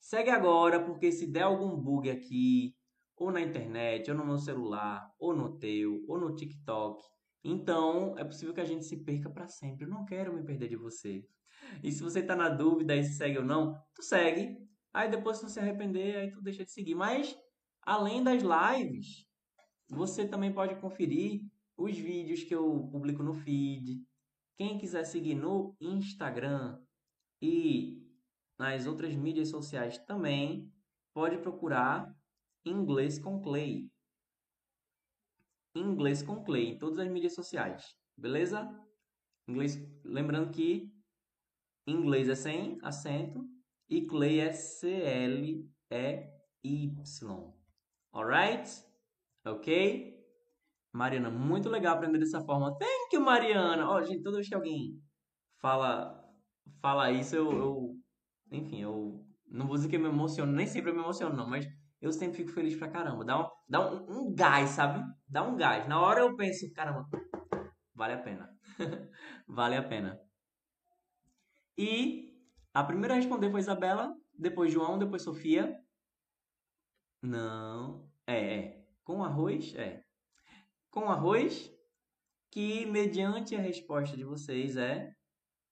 [0.00, 2.72] Segue agora, porque se der algum bug aqui,
[3.16, 7.02] ou na internet, ou no meu celular, ou no teu, ou no TikTok,
[7.42, 9.86] então é possível que a gente se perca para sempre.
[9.86, 11.26] Eu não quero me perder de você.
[11.82, 14.56] E se você tá na dúvida aí se segue ou não, tu segue.
[14.92, 16.94] Aí depois se você se arrepender, aí tu deixa de seguir.
[16.94, 17.36] Mas
[17.82, 19.26] além das lives,
[19.94, 21.42] você também pode conferir
[21.76, 24.02] os vídeos que eu publico no feed.
[24.56, 26.80] Quem quiser seguir no Instagram
[27.42, 28.04] e
[28.58, 30.72] nas outras mídias sociais também,
[31.12, 32.14] pode procurar
[32.64, 33.90] Inglês com Clay.
[35.74, 37.96] Inglês com Clay em todas as mídias sociais.
[38.16, 38.68] Beleza?
[39.48, 40.90] Inglês, lembrando que
[41.86, 43.46] inglês é sem acento
[43.88, 45.64] e Clay é C-L-E-Y.
[48.12, 48.93] Alright?
[49.44, 50.14] Ok?
[50.92, 52.76] Mariana, muito legal aprender dessa forma.
[52.78, 53.88] Thank you, Mariana.
[53.90, 55.00] Ó, gente, toda vez que alguém
[55.58, 56.22] fala
[56.80, 57.96] fala isso, eu, eu
[58.52, 61.48] enfim, eu não vou dizer que eu me emociono, nem sempre eu me emociono, não,
[61.48, 61.66] mas
[62.00, 63.24] eu sempre fico feliz pra caramba.
[63.24, 65.02] Dá um, dá um, um gás, sabe?
[65.26, 65.88] Dá um gás.
[65.88, 67.08] Na hora eu penso, caramba,
[67.94, 68.50] vale a pena.
[69.48, 70.20] vale a pena.
[71.76, 72.32] E
[72.72, 75.76] a primeira a responder foi Isabela, depois João, depois Sofia.
[77.22, 78.08] Não.
[78.26, 78.83] É, é.
[79.04, 79.74] Com arroz?
[79.74, 80.02] É.
[80.90, 81.70] Com arroz,
[82.50, 85.14] que mediante a resposta de vocês é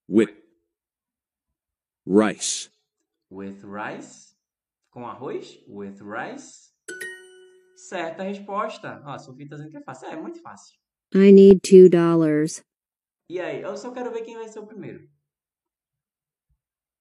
[0.08, 0.36] with
[2.06, 2.70] rice,
[3.30, 4.36] with rice.
[4.90, 5.58] Com arroz?
[5.66, 6.70] With rice.
[7.76, 9.02] Certa resposta.
[9.06, 10.08] Ó, a Sofia tá dizendo que é fácil.
[10.08, 10.78] É, é muito fácil.
[11.14, 12.62] I need two dollars.
[13.28, 13.62] E aí?
[13.62, 15.08] Eu só quero ver quem vai ser o primeiro.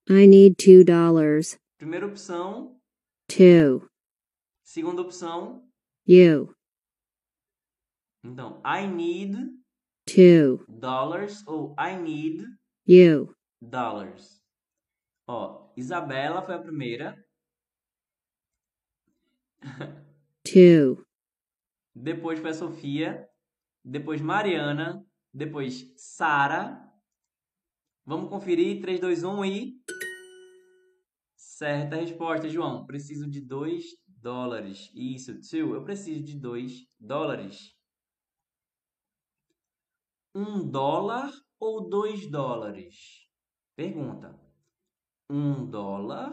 [0.09, 1.59] I need two dollars.
[1.77, 2.79] Primeira opção.
[3.27, 3.89] Two.
[4.63, 5.69] Segunda opção.
[6.07, 6.53] You.
[8.23, 9.35] Então, I need
[10.05, 10.65] Two.
[10.67, 12.45] dollars ou I need
[12.87, 13.35] You.
[13.61, 14.41] dollars.
[15.27, 17.15] Ó, Isabela foi a primeira.
[20.43, 21.05] Two.
[21.95, 23.27] Depois foi a Sofia.
[23.83, 25.05] Depois Mariana.
[25.33, 26.81] Depois Sara.
[28.05, 28.81] Vamos conferir.
[28.81, 29.81] 3, 2, 1 e.
[31.35, 32.85] Certa resposta, João.
[32.85, 33.85] Preciso de 2
[34.21, 34.91] dólares.
[34.93, 35.73] Isso, tio.
[35.73, 37.75] Eu preciso de 2 dólares.
[40.33, 43.27] 1 um dólar ou 2 dólares?
[43.75, 44.39] Pergunta.
[45.29, 46.31] 1 um dólar.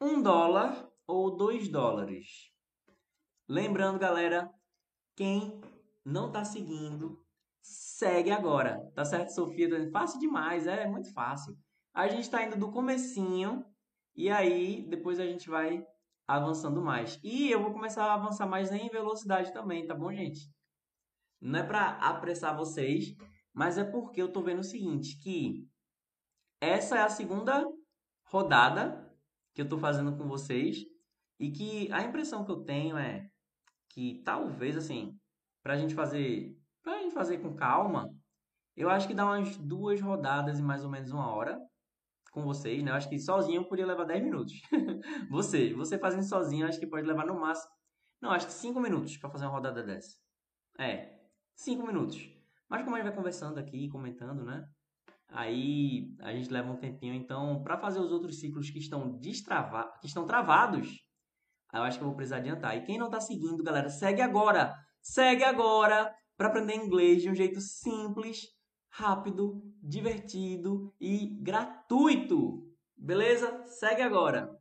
[0.00, 2.52] 1 um dólar ou 2 dólares?
[3.48, 4.50] Lembrando, galera,
[5.16, 5.60] quem
[6.04, 7.24] não está seguindo,
[7.62, 8.90] segue agora.
[8.94, 9.68] Tá certo, Sofia?
[9.68, 11.56] Tá Fácil demais, é muito fácil.
[11.94, 13.64] A gente está indo do comecinho
[14.14, 15.86] e aí depois a gente vai
[16.36, 17.18] avançando mais.
[17.22, 20.50] E eu vou começar a avançar mais em velocidade também, tá bom, gente?
[21.40, 23.14] Não é para apressar vocês,
[23.52, 25.66] mas é porque eu tô vendo o seguinte, que
[26.60, 27.64] essa é a segunda
[28.24, 29.12] rodada
[29.54, 30.78] que eu tô fazendo com vocês
[31.38, 33.28] e que a impressão que eu tenho é
[33.90, 35.18] que talvez assim,
[35.62, 38.08] pra gente fazer, pra gente fazer com calma,
[38.76, 41.60] eu acho que dá umas duas rodadas em mais ou menos uma hora
[42.32, 42.90] com vocês, né?
[42.90, 44.54] Acho que sozinho eu poderia levar 10 minutos.
[45.30, 47.70] você, você fazendo sozinho, acho que pode levar no máximo,
[48.20, 50.16] não, acho que 5 minutos para fazer uma rodada dessa.
[50.78, 51.18] É,
[51.56, 52.30] 5 minutos.
[52.68, 54.64] Mas como a gente vai conversando aqui, comentando, né?
[55.28, 57.14] Aí a gente leva um tempinho.
[57.14, 60.88] Então, para fazer os outros ciclos que estão destravados, que estão travados,
[61.74, 62.76] eu acho que eu vou precisar adiantar.
[62.76, 64.74] E quem não está seguindo, galera, segue agora.
[65.02, 68.42] Segue agora para aprender inglês de um jeito simples,
[68.92, 72.70] rápido, divertido e gratuito.
[72.94, 73.66] Beleza?
[73.66, 74.60] Segue agora.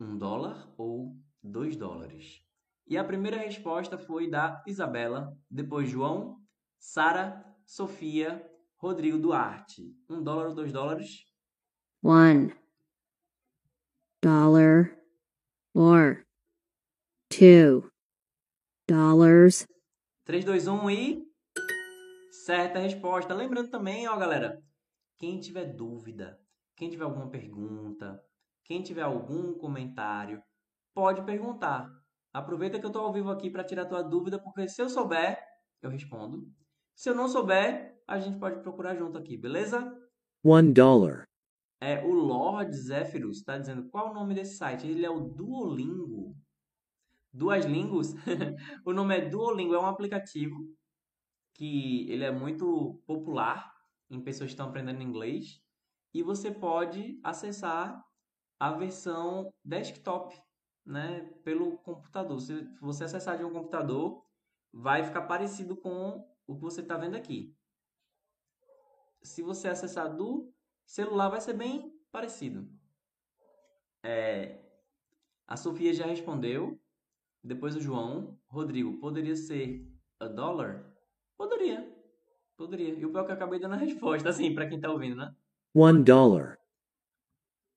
[0.00, 2.42] Um dólar ou dois dólares?
[2.86, 6.40] E a primeira resposta foi da Isabela, depois João,
[6.78, 9.94] Sara, Sofia, Rodrigo Duarte.
[10.08, 11.26] Um dólar ou dois dólares?
[12.02, 12.54] One.
[14.22, 14.96] Dollar.
[15.74, 16.24] Or.
[17.28, 17.90] Two.
[18.88, 19.66] Dollars.
[20.24, 21.35] 3, 2, 1 e.
[22.46, 23.34] Certa resposta.
[23.34, 24.62] Lembrando também, ó, galera,
[25.18, 26.38] quem tiver dúvida,
[26.76, 28.22] quem tiver alguma pergunta,
[28.64, 30.40] quem tiver algum comentário,
[30.94, 31.90] pode perguntar.
[32.32, 35.36] Aproveita que eu estou ao vivo aqui para tirar tua dúvida, porque se eu souber,
[35.82, 36.46] eu respondo.
[36.94, 39.92] Se eu não souber, a gente pode procurar junto aqui, beleza?
[40.44, 41.24] One dollar.
[41.80, 44.86] É, o Lord Zephyrus está dizendo qual o nome desse site?
[44.86, 46.36] Ele é o Duolingo.
[47.32, 48.14] Duas línguas?
[48.86, 50.54] o nome é Duolingo, é um aplicativo
[51.56, 53.74] que ele é muito popular
[54.10, 55.62] em pessoas que estão aprendendo inglês
[56.12, 58.04] e você pode acessar
[58.60, 60.38] a versão desktop,
[60.84, 62.40] né, pelo computador.
[62.40, 64.22] Se você acessar de um computador,
[64.72, 67.56] vai ficar parecido com o que você está vendo aqui.
[69.22, 70.52] Se você acessar do
[70.84, 72.70] celular, vai ser bem parecido.
[74.02, 74.62] É,
[75.46, 76.78] a Sofia já respondeu.
[77.42, 78.38] Depois o João.
[78.46, 79.90] Rodrigo, poderia ser
[80.20, 80.95] a dollar?
[81.36, 81.94] Poderia.
[82.56, 82.94] Poderia.
[82.94, 85.16] E o pior é que eu acabei dando a resposta, assim, para quem está ouvindo,
[85.16, 85.34] né?
[85.74, 86.58] One dollar.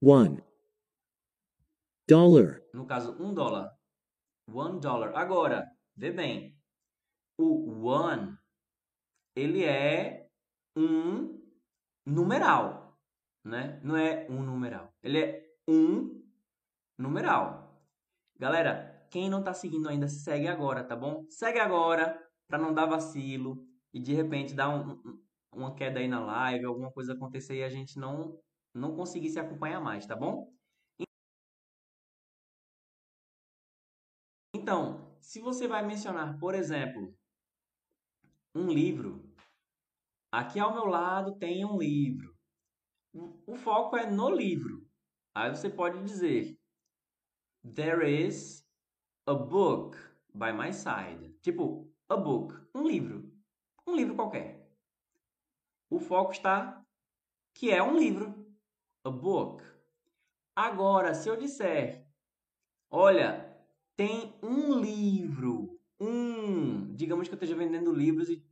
[0.02, 0.42] One.
[2.08, 2.62] Dollar.
[2.74, 3.78] No caso, um dólar.
[4.48, 5.14] One dollar.
[5.16, 6.58] Agora, vê bem.
[7.38, 8.38] O one,
[9.36, 10.30] ele é
[10.76, 11.42] um
[12.06, 12.98] numeral,
[13.44, 13.80] né?
[13.84, 14.94] Não é um numeral.
[15.04, 16.24] Ele é um
[16.98, 17.84] numeral.
[18.38, 21.26] Galera, quem não tá seguindo ainda, segue agora, tá bom?
[21.30, 25.24] Segue agora para não dar vacilo e de repente dar um, um,
[25.54, 28.38] uma queda aí na live, alguma coisa acontecer e a gente não
[28.74, 30.54] não conseguir se acompanhar mais, tá bom?
[34.54, 37.16] Então, se você vai mencionar, por exemplo,
[38.54, 39.28] um livro,
[40.32, 42.36] aqui ao meu lado tem um livro.
[43.48, 44.88] O foco é no livro.
[45.36, 46.58] Aí você pode dizer
[47.64, 48.64] There is
[49.26, 49.98] a book
[50.40, 51.36] by my side.
[51.42, 53.30] Tipo, a book, um livro.
[53.86, 54.66] Um livro qualquer.
[55.90, 56.82] O foco está
[57.54, 58.48] que é um livro.
[59.04, 59.64] A book.
[60.56, 62.06] Agora, se eu disser,
[62.90, 63.50] olha,
[63.96, 68.46] tem um livro, um, digamos que eu esteja vendendo livros e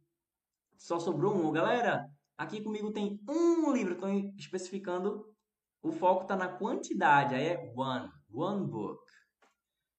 [0.78, 1.52] só sobrou um.
[1.52, 5.34] Galera, aqui comigo tem um livro, estou especificando,
[5.82, 9.02] o foco está na quantidade, aí é one, one book.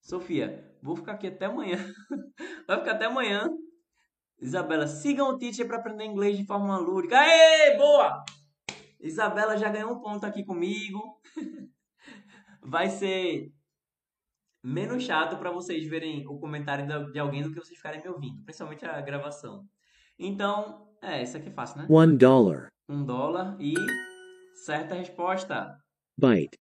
[0.01, 1.77] Sofia, vou ficar aqui até amanhã.
[2.67, 3.49] Vai ficar até amanhã.
[4.41, 7.19] Isabela, sigam o teacher para aprender inglês de forma lúdica.
[7.19, 8.25] Aê, boa!
[9.01, 11.21] Isabela já ganhou um ponto aqui comigo.
[12.63, 13.53] Vai ser
[14.63, 18.43] menos chato para vocês verem o comentário de alguém do que vocês ficarem me ouvindo,
[18.45, 19.65] principalmente a gravação.
[20.19, 21.87] Então, é, isso aqui é fácil, né?
[21.89, 22.69] One dollar.
[22.89, 23.75] Um dólar e
[24.65, 25.79] certa resposta.
[26.17, 26.59] Bite.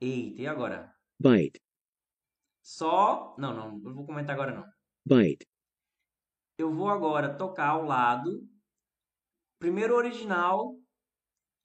[0.00, 0.94] Eita, e agora?
[1.18, 1.60] Bite.
[2.70, 3.34] Só.
[3.36, 4.72] Não, não, não vou comentar agora não.
[5.04, 5.44] Bite.
[6.56, 8.48] Eu vou agora tocar ao lado.
[9.58, 10.78] Primeiro o original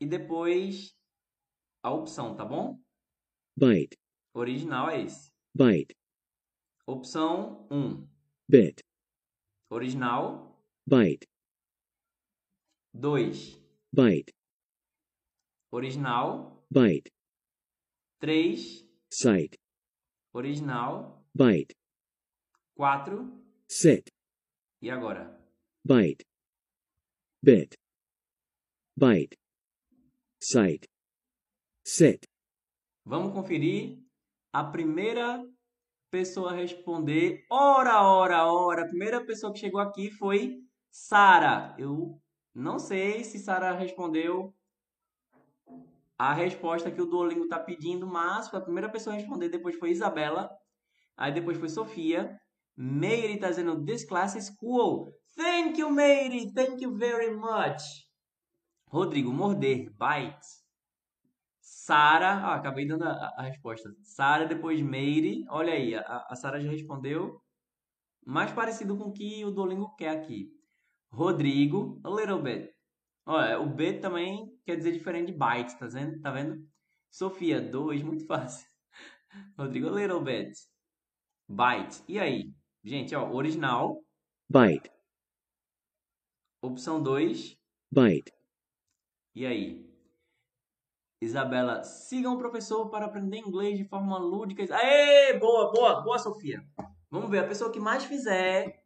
[0.02, 0.98] e depois
[1.84, 2.82] a opção, tá bom?
[3.56, 3.96] Bite.
[4.34, 5.32] Original é esse.
[5.54, 5.96] Bite.
[6.88, 8.08] Opção 1.
[8.50, 8.84] Bit.
[9.70, 10.60] Original.
[10.88, 11.28] Bite.
[12.94, 13.62] 2.
[13.94, 14.34] Bite.
[15.72, 16.66] Original.
[16.72, 17.12] Bite.
[18.20, 18.84] 3.
[19.12, 19.65] Sight.
[20.36, 21.24] Original.
[21.34, 21.74] Bite.
[22.76, 23.32] 4.
[23.70, 24.12] Sit.
[24.82, 25.40] E agora?
[25.82, 26.26] Bite.
[27.42, 27.78] Bit.
[28.98, 29.38] Bite.
[30.42, 30.90] Sight.
[31.86, 32.28] Sit.
[33.06, 33.98] Vamos conferir
[34.52, 35.42] a primeira
[36.12, 37.46] pessoa a responder.
[37.50, 38.84] Ora, ora, ora.
[38.84, 40.62] A primeira pessoa que chegou aqui foi
[40.92, 41.74] Sara.
[41.80, 42.22] Eu
[42.54, 44.54] não sei se Sara respondeu
[46.18, 49.50] a resposta que o Duolingo está pedindo, mas a primeira pessoa a responder.
[49.50, 50.50] Depois foi Isabela.
[51.18, 52.38] Aí depois foi Sofia.
[52.78, 55.14] Meire está dizendo, this class is cool.
[55.36, 56.54] Thank you, Meire.
[56.54, 57.84] Thank you very much.
[58.88, 60.46] Rodrigo, morder, bite.
[61.60, 63.90] Sara, ah, acabei dando a, a resposta.
[64.02, 65.44] Sara, depois Meire.
[65.50, 67.42] Olha aí, a, a Sara já respondeu.
[68.26, 70.50] Mais parecido com o que o Duolingo quer aqui.
[71.12, 72.70] Rodrigo, a little bit.
[73.26, 76.20] Olha, o B também quer dizer diferente de bytes, tá vendo?
[76.22, 76.68] Tá vendo?
[77.12, 78.68] Sofia, 2, muito fácil.
[79.58, 80.52] Rodrigo, a little bit.
[81.48, 82.04] Byte.
[82.08, 82.52] E aí?
[82.84, 84.04] Gente, ó, original.
[84.50, 84.92] Bite.
[86.62, 87.58] Opção 2.
[87.92, 88.34] Bite.
[89.34, 89.86] E aí?
[91.22, 94.64] Isabela, sigam o professor para aprender inglês de forma lúdica.
[94.76, 96.64] Aê, boa, boa, boa, Sofia.
[97.10, 98.84] Vamos ver, a pessoa que mais fizer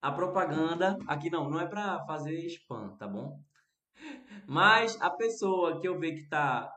[0.00, 3.40] a propaganda, aqui não, não é para fazer spam, tá bom?
[4.46, 6.70] Mas a pessoa que eu ver que está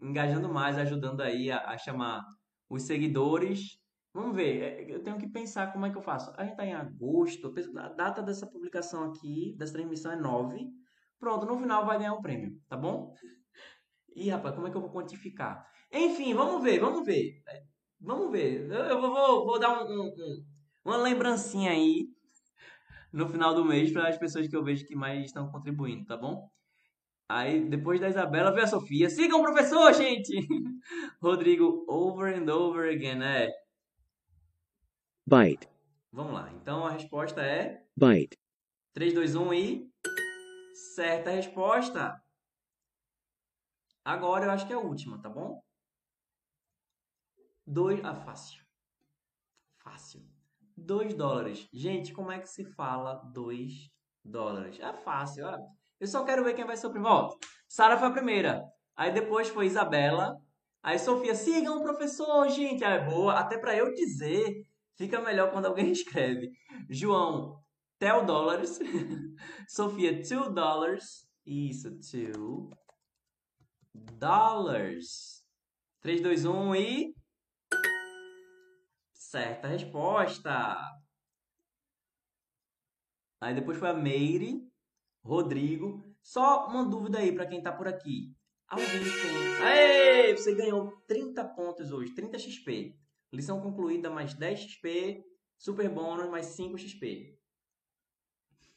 [0.00, 2.22] engajando mais, ajudando aí a, a, chamar
[2.68, 3.78] os seguidores,
[4.12, 6.32] vamos ver, é, eu tenho que pensar como é que eu faço.
[6.36, 10.66] A gente está em agosto, a data dessa publicação aqui, dessa transmissão é 9.
[11.18, 13.12] Pronto, no final vai ganhar um prêmio, tá bom?
[14.14, 15.66] Ih, rapaz, como é que eu vou quantificar?
[15.92, 17.42] Enfim, vamos ver, vamos ver.
[18.00, 18.70] Vamos ver.
[18.70, 20.44] Eu vou, vou dar um, um,
[20.84, 22.08] uma lembrancinha aí
[23.12, 26.16] no final do mês para as pessoas que eu vejo que mais estão contribuindo, tá
[26.16, 26.48] bom?
[27.28, 29.08] Aí, depois da Isabela, veio a Sofia.
[29.08, 30.32] Sigam o professor, gente!
[31.22, 33.52] Rodrigo, over and over again, é.
[35.26, 35.68] Bite.
[36.12, 36.50] Vamos lá.
[36.54, 37.84] Então, a resposta é...
[37.96, 38.36] Bite.
[38.94, 39.90] 3, 2, 1 e...
[40.94, 42.20] Certa resposta.
[44.04, 45.62] Agora, eu acho que é a última, tá bom?
[47.64, 48.04] Dois...
[48.04, 48.60] Ah, fácil.
[49.78, 50.29] Fácil.
[50.84, 51.68] 2 dólares.
[51.72, 53.72] Gente, como é que se fala 2
[54.24, 54.78] dólares?
[54.80, 55.58] É fácil, ó.
[55.98, 57.14] Eu só quero ver quem vai ser o primeiro.
[57.14, 57.36] Ó,
[57.68, 58.64] Sara foi a primeira.
[58.96, 60.36] Aí depois foi Isabela.
[60.82, 62.82] Aí Sofia, sigam o professor, gente.
[62.84, 63.34] Ah, é boa.
[63.34, 64.64] Até para eu dizer,
[64.96, 66.50] fica melhor quando alguém escreve.
[66.88, 67.62] João,
[68.00, 68.78] 10 dólares.
[69.68, 71.26] Sofia, 2 dólares.
[71.44, 72.70] Isso, 2
[73.94, 75.44] dólares.
[76.00, 77.14] 3, 2, 1 e...
[79.30, 80.76] Certa resposta.
[83.40, 84.68] Aí depois foi a Meire.
[85.22, 86.04] Rodrigo.
[86.20, 88.34] Só uma dúvida aí para quem está por aqui.
[88.66, 89.64] Alguém tem.
[89.64, 90.36] Aê!
[90.36, 92.98] Você ganhou 30 pontos hoje, 30 XP.
[93.32, 95.24] Lição concluída, mais 10 XP.
[95.56, 97.38] Super bônus, mais 5 XP.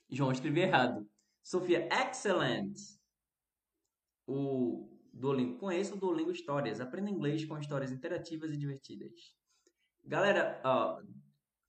[0.08, 1.10] João, escrevi errado.
[1.42, 2.78] Sofia, excellent.
[4.28, 5.58] O Duolingo.
[5.58, 6.80] Conheço o Duolingo Histórias.
[6.80, 9.42] Aprenda inglês com histórias interativas e divertidas.
[10.06, 11.02] Galera, ó,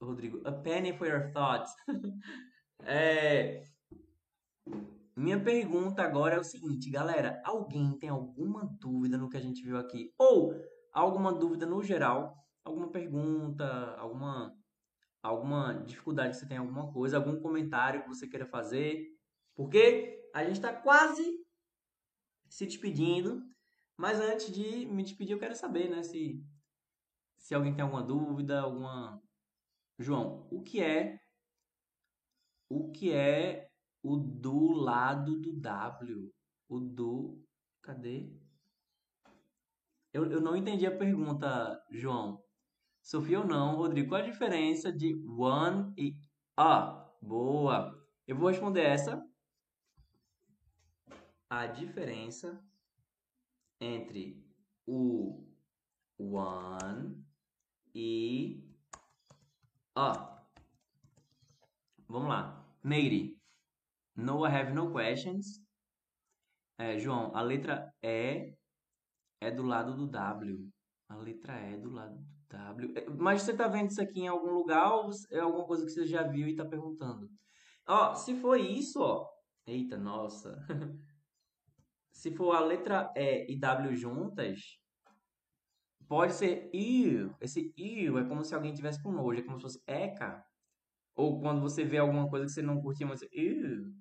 [0.00, 1.72] Rodrigo, a penny for your thoughts.
[2.82, 3.62] é,
[5.16, 7.40] minha pergunta agora é o seguinte, galera.
[7.44, 10.12] Alguém tem alguma dúvida no que a gente viu aqui?
[10.18, 10.52] Ou
[10.92, 12.36] alguma dúvida no geral?
[12.64, 13.94] Alguma pergunta?
[13.96, 14.52] Alguma,
[15.22, 17.16] alguma dificuldade que você tem alguma coisa?
[17.16, 19.06] Algum comentário que você queira fazer?
[19.54, 21.38] Porque a gente está quase
[22.48, 23.40] se despedindo.
[23.96, 26.02] Mas antes de me despedir, eu quero saber, né?
[26.02, 26.44] Se,
[27.44, 29.22] se alguém tem alguma dúvida, alguma.
[29.98, 31.20] João, o que é.
[32.70, 33.68] O que é
[34.02, 36.32] o do lado do W?
[36.70, 37.44] O do.
[37.82, 38.32] Cadê?
[40.10, 42.42] Eu, eu não entendi a pergunta, João.
[43.02, 46.14] Sofia ou não, Rodrigo, qual a diferença de one e
[46.56, 47.14] a?
[47.20, 47.94] Boa.
[48.26, 49.22] Eu vou responder essa.
[51.50, 52.58] A diferença
[53.78, 54.42] entre
[54.86, 55.46] o
[56.18, 57.23] one
[57.94, 58.62] e
[59.94, 60.42] a.
[62.08, 62.66] Vamos lá.
[62.82, 63.38] Meire.
[64.16, 65.60] No, I have no questions.
[66.78, 68.54] É, João, a letra E
[69.40, 70.68] é do lado do W.
[71.08, 72.92] A letra E é do lado do W.
[72.96, 75.92] É, mas você está vendo isso aqui em algum lugar ou é alguma coisa que
[75.92, 77.30] você já viu e está perguntando?
[77.86, 79.28] Ó, se for isso, ó.
[79.66, 80.58] Eita, nossa.
[82.12, 84.78] se for a letra E e W juntas,
[86.08, 87.34] pode ser IU.
[87.40, 90.44] Esse IU é como se alguém tivesse com nojo, é como se fosse ECA.
[91.14, 93.94] Ou quando você vê alguma coisa que você não curtia, você IU.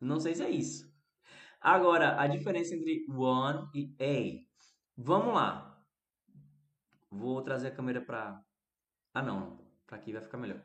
[0.00, 0.90] Não sei se é isso.
[1.60, 4.46] Agora, a diferença entre one e a.
[4.96, 5.84] Vamos lá.
[7.10, 8.42] Vou trazer a câmera para...
[9.12, 9.58] Ah, não.
[9.86, 10.64] Para aqui vai ficar melhor.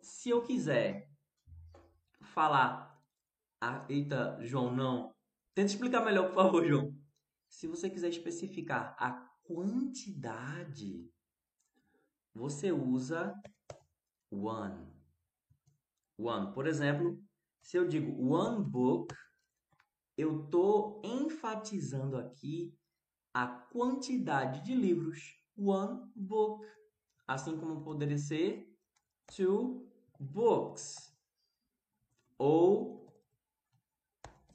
[0.00, 1.10] Se eu quiser
[2.20, 2.88] falar...
[3.60, 5.14] Ah, eita, João, não.
[5.54, 6.99] Tenta explicar melhor, por favor, João.
[7.50, 11.12] Se você quiser especificar a quantidade,
[12.32, 13.34] você usa
[14.30, 14.88] one.
[16.16, 16.54] One.
[16.54, 17.20] Por exemplo,
[17.60, 19.14] se eu digo one book,
[20.16, 22.72] eu estou enfatizando aqui
[23.34, 25.36] a quantidade de livros.
[25.56, 26.64] One book.
[27.26, 28.72] Assim como poderia ser
[29.36, 31.14] two books.
[32.38, 33.12] Ou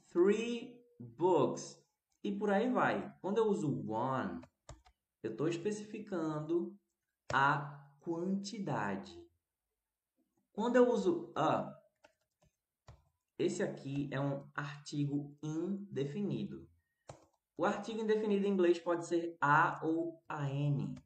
[0.08, 1.85] three books.
[2.26, 3.14] E por aí vai.
[3.20, 4.40] Quando eu uso one,
[5.22, 6.76] eu estou especificando
[7.32, 9.24] a quantidade.
[10.52, 11.72] Quando eu uso a,
[13.38, 16.68] esse aqui é um artigo indefinido.
[17.56, 20.96] O artigo indefinido em inglês pode ser a ou an.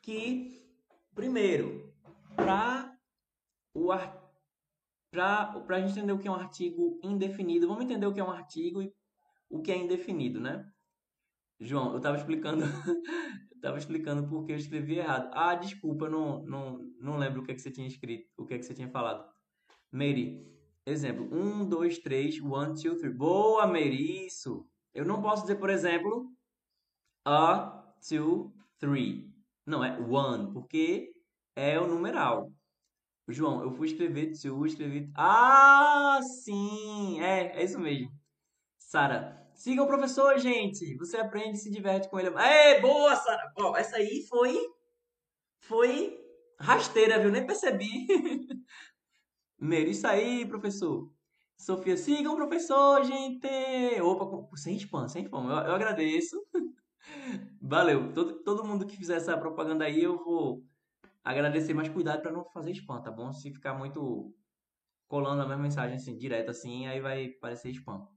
[0.00, 0.64] Que,
[1.12, 1.92] primeiro,
[2.36, 2.96] para
[3.74, 4.16] o ar...
[5.10, 8.24] para a gente entender o que é um artigo indefinido, vamos entender o que é
[8.24, 8.99] um artigo e
[9.50, 10.64] o que é indefinido, né?
[11.58, 12.64] João, eu estava explicando,
[13.54, 15.30] estava explicando porque eu escrevi errado.
[15.34, 18.54] Ah, desculpa, não, não, não lembro o que é que você tinha escrito, o que
[18.54, 19.28] é que você tinha falado.
[19.92, 20.46] Mary,
[20.86, 23.12] exemplo, um, dois, três, one, two, three.
[23.12, 24.66] Boa, Mary, isso.
[24.94, 26.32] Eu não posso dizer, por exemplo,
[27.26, 29.30] a, two, three.
[29.66, 31.12] Não, é one, porque
[31.54, 32.50] é o numeral.
[33.28, 35.10] João, eu fui escrever two, escrevi...
[35.14, 37.20] Ah, sim!
[37.20, 38.10] É, é isso mesmo.
[38.78, 40.96] Sara, siga o professor, gente.
[40.96, 42.28] Você aprende e se diverte com ele.
[42.38, 43.52] É, boa, Sara.
[43.58, 44.58] Ó, essa aí foi...
[45.60, 46.18] Foi
[46.58, 47.30] rasteira, viu?
[47.30, 48.06] Nem percebi.
[49.60, 51.12] Meiro, isso aí, professor.
[51.58, 53.46] Sofia, sigam o professor, gente!
[54.00, 55.44] Opa, sem spam, sem spam.
[55.44, 56.42] Eu, eu agradeço.
[57.60, 58.14] Valeu.
[58.14, 60.64] Todo, todo mundo que fizer essa propaganda aí, eu vou
[61.22, 63.30] agradecer, mas cuidado para não fazer spam, tá bom?
[63.30, 64.34] Se ficar muito
[65.06, 68.08] colando a mesma mensagem assim, direto assim, aí vai parecer spam.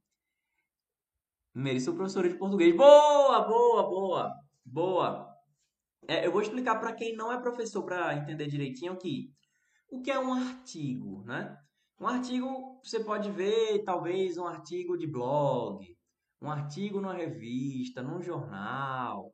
[1.54, 2.76] Mary, sou professora de português.
[2.76, 4.36] Boa, boa, boa,
[4.66, 5.38] boa.
[6.08, 9.32] É, eu vou explicar para quem não é professor para entender direitinho que
[9.92, 11.56] o que é um artigo, né?
[12.00, 15.96] Um artigo, você pode ver, talvez, um artigo de blog,
[16.42, 19.32] um artigo numa revista, num jornal.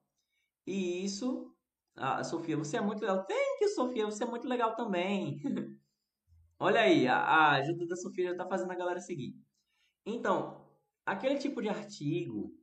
[0.68, 1.56] E isso,
[1.96, 3.26] a Sofia, você é muito legal.
[3.26, 5.42] Thank you, Sofia, você é muito legal também.
[6.60, 9.34] Olha aí, a ajuda da Sofia já está fazendo a galera seguir.
[10.06, 10.59] Então,
[11.10, 12.54] aquele tipo de artigo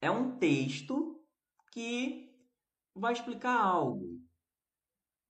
[0.00, 1.18] é um texto
[1.72, 2.30] que
[2.94, 4.20] vai explicar algo.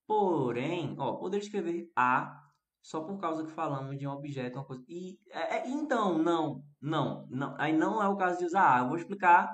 [0.05, 2.35] Porém, ó, poder escrever a
[2.81, 4.83] só por causa que falamos de um objeto, uma coisa.
[4.87, 8.79] E é, é, então, não, não, não, aí não é o caso de usar a.
[8.79, 9.49] Eu vou explicar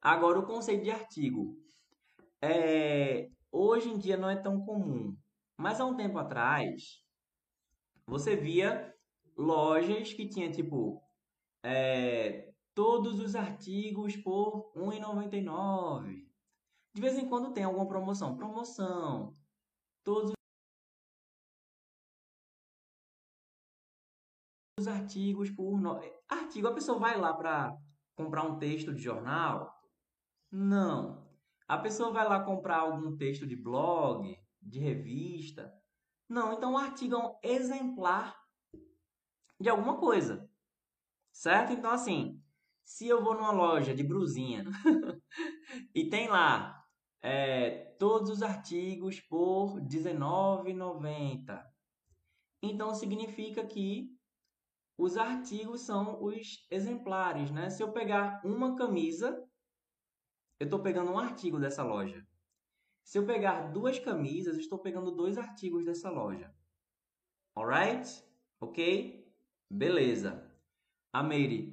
[0.00, 1.56] agora o conceito de artigo.
[2.42, 5.16] É, hoje em dia não é tão comum,
[5.56, 7.02] mas há um tempo atrás
[8.06, 8.94] você via
[9.36, 11.05] lojas que tinha tipo
[11.66, 16.24] é, todos os artigos por R$ 1,99.
[16.94, 19.36] De vez em quando tem alguma promoção, promoção,
[20.04, 20.32] todos
[24.78, 26.00] os artigos por no...
[26.28, 27.76] artigo a pessoa vai lá para
[28.14, 29.74] comprar um texto de jornal?
[30.52, 31.26] Não.
[31.66, 35.74] A pessoa vai lá comprar algum texto de blog, de revista?
[36.28, 38.40] Não, então o artigo é um exemplar
[39.60, 40.48] de alguma coisa.
[41.36, 41.72] Certo?
[41.74, 42.42] Então, assim,
[42.82, 44.64] se eu vou numa loja de brusinha
[45.94, 46.82] e tem lá
[47.20, 51.62] é, todos os artigos por R$19,90,
[52.62, 54.10] então significa que
[54.96, 57.68] os artigos são os exemplares, né?
[57.68, 59.46] Se eu pegar uma camisa,
[60.58, 62.26] eu estou pegando um artigo dessa loja.
[63.04, 66.50] Se eu pegar duas camisas, estou pegando dois artigos dessa loja.
[67.54, 68.24] Alright?
[68.58, 69.30] Ok?
[69.70, 70.45] Beleza.
[71.22, 71.72] Mary.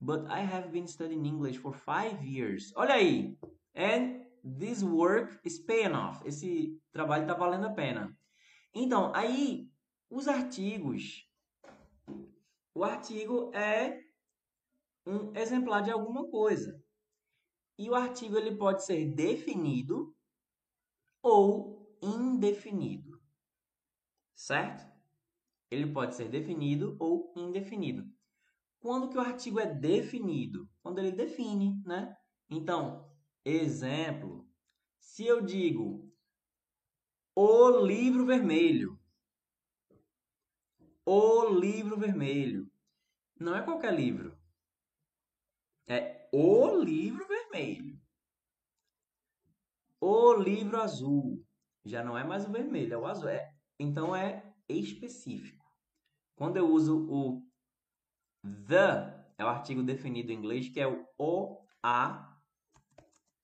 [0.00, 2.72] But I have been studying English for five years.
[2.76, 3.36] Olha aí.
[3.74, 6.20] And this work is paying off.
[6.26, 8.14] Esse trabalho está valendo a pena.
[8.74, 9.70] Então, aí,
[10.10, 11.26] os artigos.
[12.74, 14.04] O artigo é
[15.06, 16.82] um exemplar de alguma coisa.
[17.78, 20.14] E o artigo ele pode ser definido
[21.22, 23.20] ou indefinido.
[24.34, 24.86] Certo?
[25.70, 28.13] Ele pode ser definido ou indefinido.
[28.84, 30.68] Quando que o artigo é definido?
[30.82, 32.14] Quando ele define, né?
[32.50, 33.10] Então,
[33.42, 34.46] exemplo,
[35.00, 36.12] se eu digo
[37.34, 39.00] o livro vermelho,
[41.02, 42.70] o livro vermelho,
[43.40, 44.38] não é qualquer livro.
[45.88, 47.98] É o livro vermelho.
[49.98, 51.42] O livro azul.
[51.86, 53.30] Já não é mais o vermelho, é o azul.
[53.30, 55.64] É, então é específico.
[56.36, 57.43] Quando eu uso o
[58.44, 62.38] the, é o artigo definido em inglês, que é o o, a,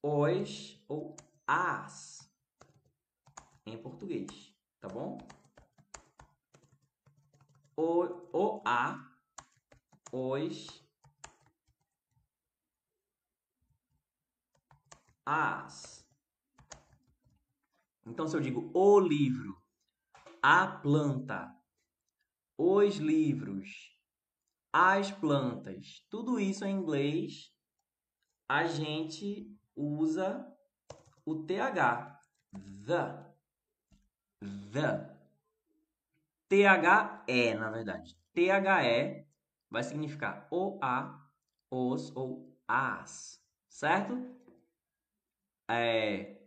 [0.02, 1.16] os ou
[1.46, 2.30] as
[3.66, 5.18] em português, tá bom?
[7.76, 8.98] O, o a,
[10.12, 10.84] os,
[15.24, 16.06] as.
[18.04, 19.56] Então, se eu digo o livro,
[20.42, 21.54] a planta,
[22.58, 23.89] os livros,
[24.72, 27.52] as plantas, tudo isso em inglês,
[28.48, 30.46] a gente usa
[31.24, 32.20] o TH,
[32.86, 33.30] the,
[34.72, 35.10] the.
[36.48, 38.16] THE, na verdade.
[38.32, 38.50] THE
[39.70, 41.24] vai significar o, a,
[41.70, 44.14] os ou as, certo?
[45.70, 46.40] É,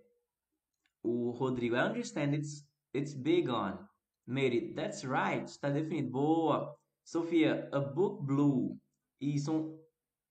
[1.02, 3.78] o Rodrigo, I understand it's, it's big on.
[4.26, 6.12] Mary, that's right, está definido.
[6.12, 6.78] Boa.
[7.04, 8.80] Sofia, a book blue.
[9.20, 9.84] Isso, um,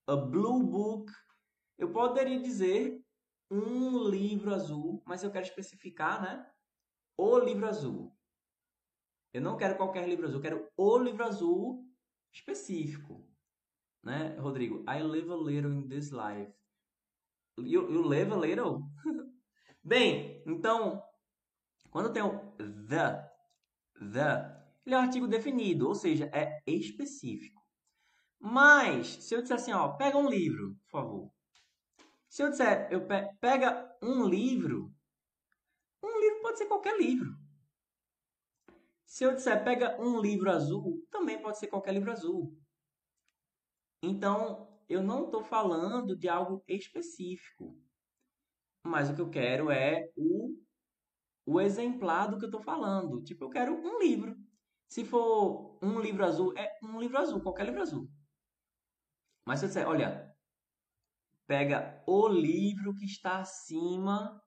[0.07, 1.11] a blue book.
[1.77, 3.03] Eu poderia dizer
[3.49, 6.51] um livro azul, mas eu quero especificar, né?
[7.17, 8.15] O livro azul.
[9.31, 11.87] Eu não quero qualquer livro azul, eu quero o livro azul
[12.31, 13.27] específico.
[14.03, 14.83] Né, Rodrigo?
[14.87, 16.51] I live a little in this life.
[17.57, 18.81] You, you live a little?
[19.83, 21.03] Bem, então,
[21.89, 23.29] quando tem o the,
[23.99, 24.52] the,
[24.85, 27.61] ele é um artigo definido, ou seja, é específico.
[28.39, 31.31] Mas, se eu disser assim, ó, pega um livro, por favor.
[32.29, 34.93] Se eu disser, eu pe pega um livro,
[36.03, 37.31] um livro pode ser qualquer livro.
[39.05, 42.57] Se eu disser, pega um livro azul, também pode ser qualquer livro azul.
[44.01, 47.77] Então, eu não estou falando de algo específico.
[48.83, 50.57] Mas o que eu quero é o,
[51.45, 53.23] o exemplar do que eu estou falando.
[53.23, 54.35] Tipo, eu quero um livro.
[54.87, 58.09] Se for um livro azul, é um livro azul, qualquer livro azul.
[59.45, 60.35] Mas se eu disser, olha,
[61.47, 64.41] pega o livro que está acima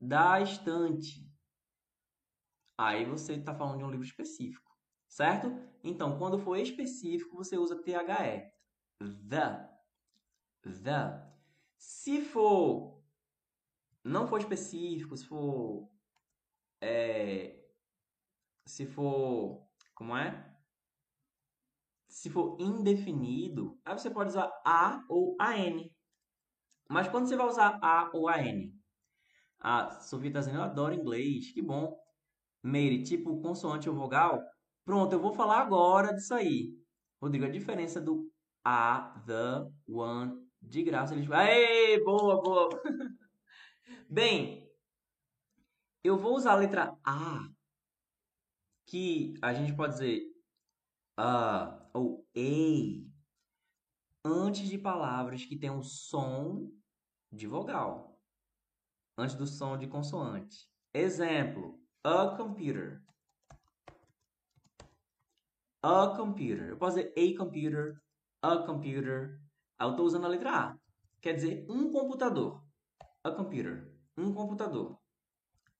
[0.00, 1.30] da estante.
[2.76, 4.76] Aí você está falando de um livro específico,
[5.06, 5.46] certo?
[5.82, 8.52] Então, quando for específico, você usa THE.
[9.28, 9.70] The.
[10.62, 11.34] The.
[11.76, 12.94] Se for
[14.02, 15.88] não for específico, se for
[16.80, 17.64] é,
[18.66, 19.63] se for
[19.94, 20.52] como é?
[22.08, 25.88] Se for indefinido, aí você pode usar a ou an.
[26.88, 28.70] Mas quando você vai usar a ou an?
[29.58, 31.98] A Sofia está dizendo, eu adoro inglês, que bom.
[32.62, 34.42] Mary, tipo consoante ou vogal?
[34.84, 36.74] Pronto, eu vou falar agora disso aí.
[37.20, 38.30] Rodrigo, a diferença do
[38.64, 41.30] a, the, one, de graça eles.
[41.30, 42.68] Aê, boa, boa.
[44.08, 44.70] Bem,
[46.02, 47.48] eu vou usar a letra A,
[48.94, 50.22] que a gente pode dizer
[51.16, 53.10] a ou a,
[54.24, 56.70] antes de palavras que tenham som
[57.32, 58.16] de vogal,
[59.18, 60.70] antes do som de consoante.
[60.94, 63.02] Exemplo, a computer.
[65.82, 66.68] A computer.
[66.68, 68.00] Eu posso dizer a computer,
[68.40, 69.40] a computer.
[69.80, 70.78] Eu estou usando a letra A.
[71.20, 72.64] Quer dizer um computador.
[73.24, 73.92] A computer.
[74.16, 74.96] Um computador.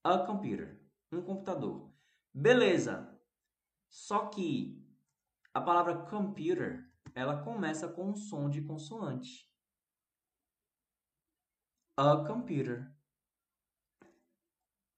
[0.03, 0.81] A computer.
[1.13, 1.94] Um computador.
[2.37, 3.17] Beleza.
[3.87, 4.77] Só que
[5.53, 9.49] a palavra computer, ela começa com um som de consoante.
[11.95, 12.91] A computer.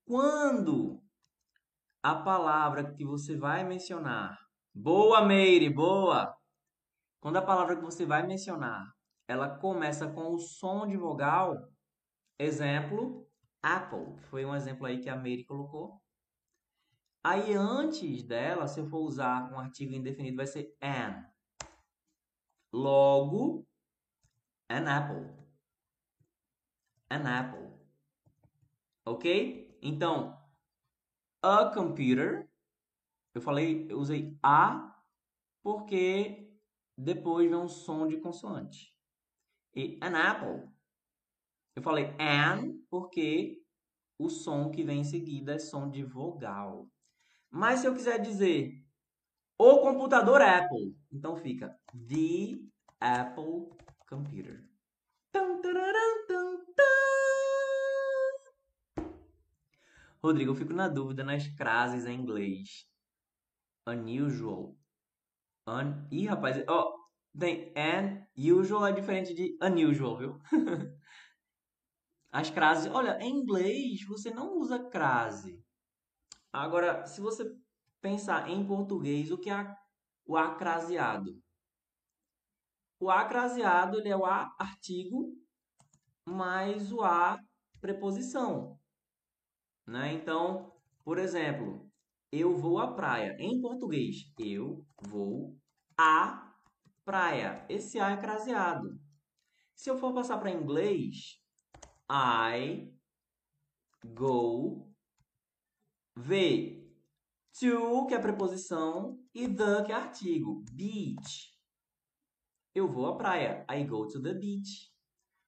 [0.04, 1.00] Quando
[2.02, 4.36] a palavra que você vai mencionar,
[4.74, 6.36] boa Meire, boa.
[7.20, 8.84] Quando a palavra que você vai mencionar,
[9.28, 11.56] ela começa com o som de vogal,
[12.40, 13.30] exemplo,
[13.62, 16.02] Apple, foi um exemplo aí que a Meire colocou.
[17.30, 21.26] Aí antes dela, se eu for usar um artigo indefinido, vai ser an.
[22.72, 23.68] Logo,
[24.70, 25.36] an apple.
[27.10, 27.70] An apple.
[29.06, 29.78] Ok?
[29.82, 30.42] Então,
[31.42, 32.50] a computer.
[33.36, 34.98] Eu falei, eu usei a
[35.62, 36.50] porque
[36.98, 38.96] depois vem um som de consoante.
[39.76, 40.72] E an apple.
[41.76, 43.62] Eu falei an porque
[44.18, 46.90] o som que vem em seguida é som de vogal.
[47.50, 48.84] Mas se eu quiser dizer
[49.58, 52.60] o computador Apple, então fica the
[53.00, 53.70] Apple
[54.08, 54.64] computer.
[60.22, 62.86] Rodrigo, eu fico na dúvida nas frases em inglês.
[63.88, 64.76] Unusual.
[65.68, 66.08] Un...
[66.12, 67.74] Ih, rapaz, ó, oh, tem
[68.36, 70.42] unusual é diferente de unusual, viu?
[72.32, 75.64] As crases, olha, em inglês você não usa crase.
[76.58, 77.46] Agora, se você
[78.02, 79.76] pensar em português, o que é
[80.26, 81.40] o acraseado?
[83.00, 85.36] O acraseado ele é o a artigo
[86.26, 87.38] mais o a
[87.80, 88.80] preposição.
[89.86, 90.14] Né?
[90.14, 90.74] Então,
[91.04, 91.90] por exemplo,
[92.32, 93.38] eu vou à praia.
[93.40, 95.56] Em português, eu vou
[95.96, 96.54] à
[97.06, 97.66] praia.
[97.70, 99.00] Esse a é craseado.
[99.76, 101.40] Se eu for passar para inglês,
[102.10, 102.92] I
[104.04, 104.87] go
[106.18, 106.84] V.
[107.60, 110.64] To, que é preposição, e the, que é artigo.
[110.72, 111.56] Beach.
[112.74, 113.66] Eu vou à praia.
[113.70, 114.92] I go to the beach.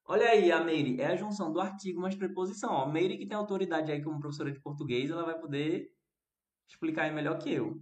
[0.06, 1.00] Olha aí, a Meire.
[1.00, 2.72] É a junção do artigo mais preposição.
[2.72, 5.92] Ó, Meire, que tem autoridade aí como professora de português, ela vai poder
[6.68, 7.80] explicar aí melhor que eu.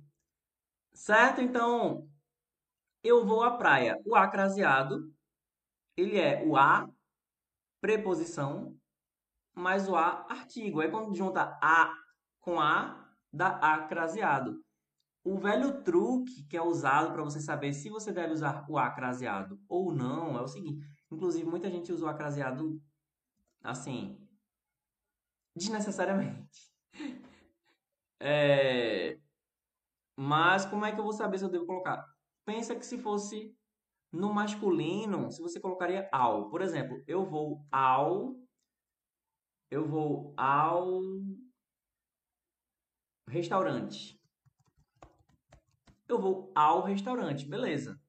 [0.94, 1.42] Certo?
[1.42, 2.10] Então,
[3.04, 3.98] eu vou à praia.
[4.06, 5.14] O acraseado,
[5.96, 6.90] ele é o a,
[7.80, 8.78] preposição,
[9.56, 10.82] mais o a, artigo.
[10.82, 11.94] Aí quando junta a
[12.48, 14.64] com A da A craseado.
[15.22, 18.90] O velho truque que é usado para você saber se você deve usar o A
[18.90, 20.82] craseado ou não é o seguinte.
[21.12, 22.82] Inclusive, muita gente usa o A craseado
[23.62, 24.26] assim,
[25.54, 26.72] desnecessariamente.
[28.20, 29.20] É...
[30.18, 32.04] Mas como é que eu vou saber se eu devo colocar?
[32.44, 33.56] Pensa que se fosse
[34.12, 36.50] no masculino, se você colocaria ao.
[36.50, 38.36] Por exemplo, eu vou ao.
[39.70, 41.00] Eu vou ao
[43.30, 44.18] Restaurante.
[46.08, 48.02] Eu vou ao restaurante, beleza.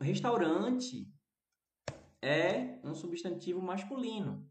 [0.00, 1.08] Restaurante
[2.20, 4.50] é um substantivo masculino.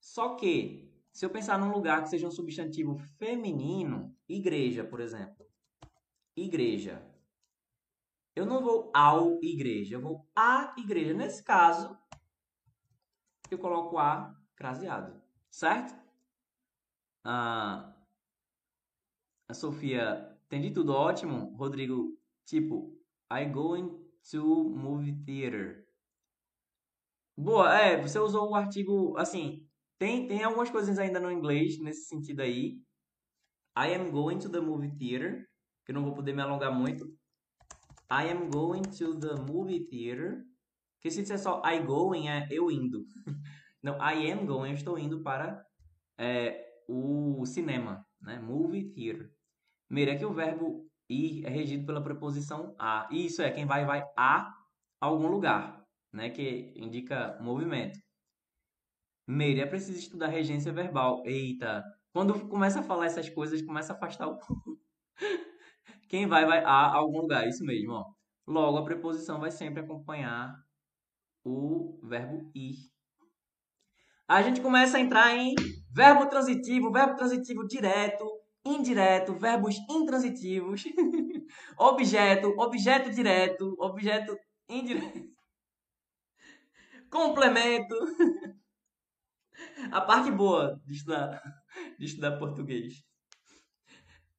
[0.00, 5.46] Só que, se eu pensar num lugar que seja um substantivo feminino, igreja, por exemplo.
[6.36, 7.08] Igreja.
[8.34, 11.14] Eu não vou ao igreja, eu vou à igreja.
[11.14, 11.96] Nesse caso,
[13.50, 16.05] eu coloco a craseado, certo?
[17.26, 17.92] A,
[19.48, 21.56] a Sofia, entendi tudo ótimo.
[21.56, 22.16] Rodrigo,
[22.46, 22.96] tipo,
[23.32, 23.90] I going
[24.30, 25.84] to movie theater.
[27.36, 32.06] Boa, é, você usou o artigo, assim, tem, tem algumas coisas ainda no inglês nesse
[32.06, 32.80] sentido aí.
[33.76, 35.46] I am going to the movie theater,
[35.84, 37.06] que eu não vou poder me alongar muito.
[38.10, 40.44] I am going to the movie theater.
[41.02, 43.04] Que se disser só I going é eu indo.
[43.82, 45.64] Não, I am going, eu estou indo para
[46.18, 48.38] é, o cinema, né?
[48.38, 49.30] Movie theater.
[49.88, 53.08] Primeiro, é que o verbo ir é regido pela preposição a.
[53.12, 54.52] Isso é, quem vai, vai a
[55.00, 56.30] algum lugar, né?
[56.30, 57.98] Que indica movimento.
[59.28, 61.22] Meire, é preciso estudar regência verbal.
[61.24, 64.38] Eita, quando começa a falar essas coisas, começa a afastar o
[66.08, 67.46] Quem vai, vai a algum lugar.
[67.48, 68.04] Isso mesmo, ó.
[68.46, 70.54] Logo, a preposição vai sempre acompanhar
[71.44, 72.76] o verbo ir.
[74.28, 75.54] A gente começa a entrar em
[75.92, 78.24] verbo transitivo, verbo transitivo direto,
[78.64, 80.82] indireto, verbos intransitivos,
[81.78, 84.36] objeto, objeto direto, objeto
[84.68, 85.28] indireto,
[87.08, 87.94] complemento.
[89.90, 91.40] A parte boa de estudar,
[91.98, 93.02] de estudar português.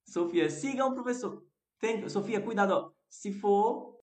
[0.04, 1.44] Sofia, siga o professor.
[1.80, 2.72] Tem, Sofia, cuidado.
[2.72, 2.92] Ó.
[3.08, 3.97] Se for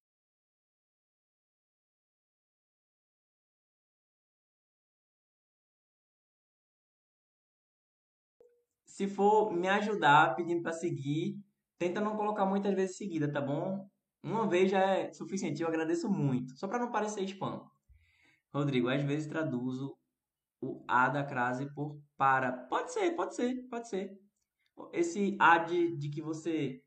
[8.96, 11.38] se for me ajudar pedindo para seguir,
[11.78, 13.86] tenta não colocar muitas vezes seguida, tá bom?
[14.24, 17.62] Uma vez já é suficiente, eu agradeço muito, só para não parecer spam.
[18.54, 19.98] Rodrigo, às vezes traduzo
[20.62, 22.54] o a da crase por para.
[22.70, 24.18] Pode ser, pode ser, pode ser.
[24.94, 26.82] Esse a de, de que você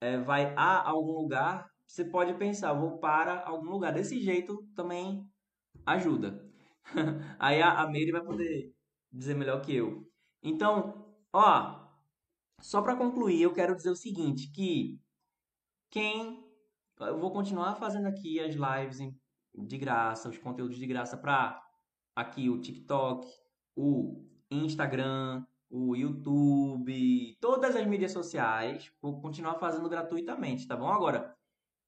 [0.00, 3.92] é, vai a algum lugar, você pode pensar, vou para algum lugar.
[3.92, 5.24] Desse jeito também
[5.86, 6.44] ajuda.
[7.38, 8.72] Aí a, a vai poder
[9.12, 10.04] dizer melhor que eu.
[10.42, 11.88] Então, Ó,
[12.60, 15.00] só para concluir, eu quero dizer o seguinte, que
[15.90, 16.44] quem
[17.00, 18.98] eu vou continuar fazendo aqui as lives
[19.54, 21.62] de graça, os conteúdos de graça para
[22.14, 23.28] aqui o TikTok,
[23.76, 30.88] o Instagram, o YouTube, todas as mídias sociais, vou continuar fazendo gratuitamente, tá bom?
[30.88, 31.36] Agora,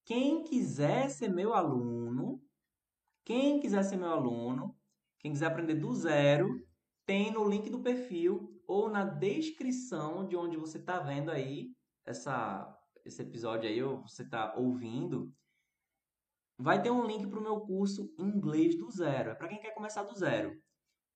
[0.05, 2.41] quem quiser ser meu aluno,
[3.25, 4.77] quem quiser ser meu aluno,
[5.19, 6.65] quem quiser aprender do zero,
[7.05, 11.75] tem no link do perfil ou na descrição de onde você está vendo aí
[12.07, 12.73] essa,
[13.05, 15.35] esse episódio aí, ou você está ouvindo,
[16.57, 19.31] vai ter um link para o meu curso Inglês do Zero.
[19.31, 20.57] É para quem quer começar do zero.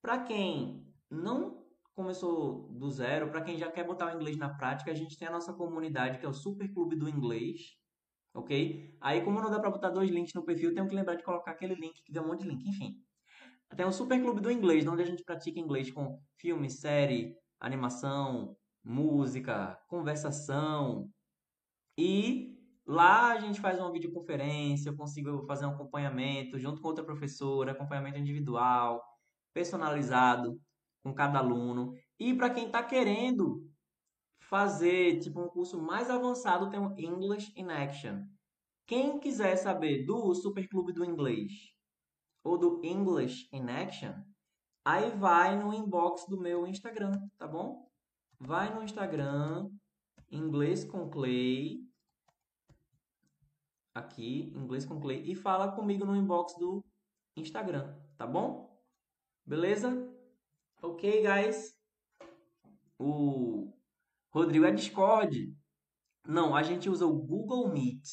[0.03, 1.65] Para quem não
[1.95, 5.29] começou do zero, para quem já quer botar o inglês na prática, a gente tem
[5.29, 7.77] a nossa comunidade que é o Super Clube do Inglês,
[8.35, 8.99] ok?
[9.01, 11.53] Aí, como não dá para botar dois links no perfil, tenho que lembrar de colocar
[11.53, 13.01] aquele link que deu um monte de link, enfim.
[13.77, 18.57] Tem o Super Clube do Inglês, onde a gente pratica inglês com filme, série, animação,
[18.83, 21.11] música, conversação.
[21.97, 27.05] E lá a gente faz uma videoconferência, eu consigo fazer um acompanhamento junto com outra
[27.05, 29.03] professora, acompanhamento individual,
[29.55, 30.61] personalizado
[31.03, 31.95] com cada aluno.
[32.19, 33.67] E para quem está querendo
[34.41, 38.25] fazer tipo um curso mais avançado, tem o English in Action.
[38.87, 41.53] Quem quiser saber do Super Clube do Inglês
[42.43, 44.13] ou do English in Action,
[44.85, 47.91] Aí vai no inbox do meu Instagram, tá bom?
[48.39, 49.71] Vai no Instagram,
[50.31, 51.81] inglês com Clay,
[53.95, 56.85] aqui, inglês com Clay, e fala comigo no inbox do
[57.35, 58.79] Instagram, tá bom?
[59.47, 60.15] Beleza?
[60.83, 61.75] Ok, guys?
[62.99, 63.73] O
[64.31, 65.57] Rodrigo é Discord.
[66.27, 68.07] Não, a gente usa o Google Meet.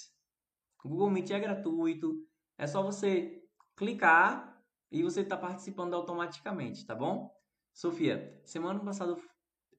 [0.86, 2.26] O Google Meet é gratuito.
[2.58, 3.44] É só você
[3.76, 4.51] clicar
[4.92, 7.32] e você está participando automaticamente, tá bom?
[7.74, 9.16] Sofia, semana passada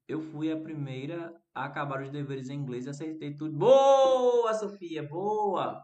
[0.08, 3.56] eu fui a primeira a acabar os deveres em inglês e acertei tudo.
[3.56, 5.82] Boa, Sofia, boa!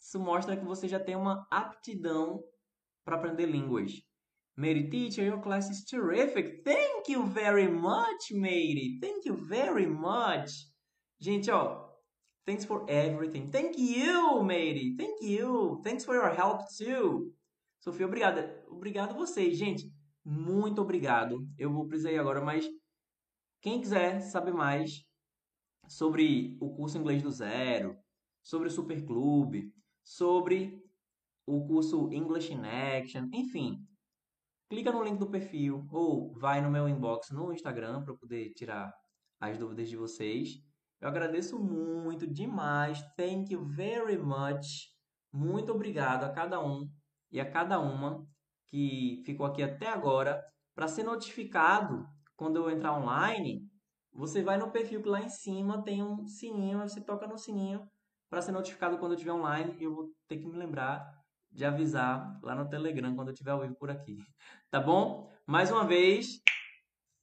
[0.00, 2.42] Isso mostra que você já tem uma aptidão
[3.04, 3.92] para aprender línguas.
[4.56, 6.62] Mary teacher, your class is terrific.
[6.62, 8.98] Thank you very much, Mary.
[9.00, 10.50] Thank you very much.
[11.18, 11.88] Gente, ó,
[12.46, 13.48] thanks for everything.
[13.48, 14.94] Thank you, Mary.
[14.96, 15.80] Thank you.
[15.82, 17.32] Thanks for your help too.
[17.80, 18.63] Sofia, obrigada.
[18.74, 19.90] Obrigado a vocês, gente.
[20.24, 21.46] Muito obrigado.
[21.56, 22.66] Eu vou precisar ir agora, mas
[23.62, 25.04] quem quiser saber mais
[25.88, 27.96] sobre o curso Inglês do Zero,
[28.42, 29.72] sobre o Super Clube,
[30.02, 30.78] sobre
[31.46, 33.78] o curso English in Action, enfim,
[34.68, 38.92] clica no link do perfil ou vai no meu inbox no Instagram para poder tirar
[39.40, 40.58] as dúvidas de vocês.
[41.00, 43.00] Eu agradeço muito demais.
[43.16, 44.90] Thank you very much.
[45.32, 46.88] Muito obrigado a cada um
[47.30, 48.26] e a cada uma
[48.66, 50.42] que ficou aqui até agora
[50.74, 52.04] para ser notificado
[52.36, 53.62] quando eu entrar online.
[54.12, 57.82] Você vai no perfil que lá em cima tem um sininho, você toca no sininho
[58.30, 61.04] para ser notificado quando eu estiver online e eu vou ter que me lembrar
[61.50, 64.16] de avisar lá no Telegram quando eu estiver ao vivo por aqui.
[64.70, 65.30] Tá bom?
[65.46, 66.40] Mais uma vez,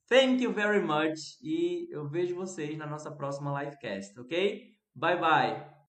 [0.07, 4.73] thank you very much e eu vejo vocês na nossa próxima livecast, ok?
[4.95, 5.81] Bye bye!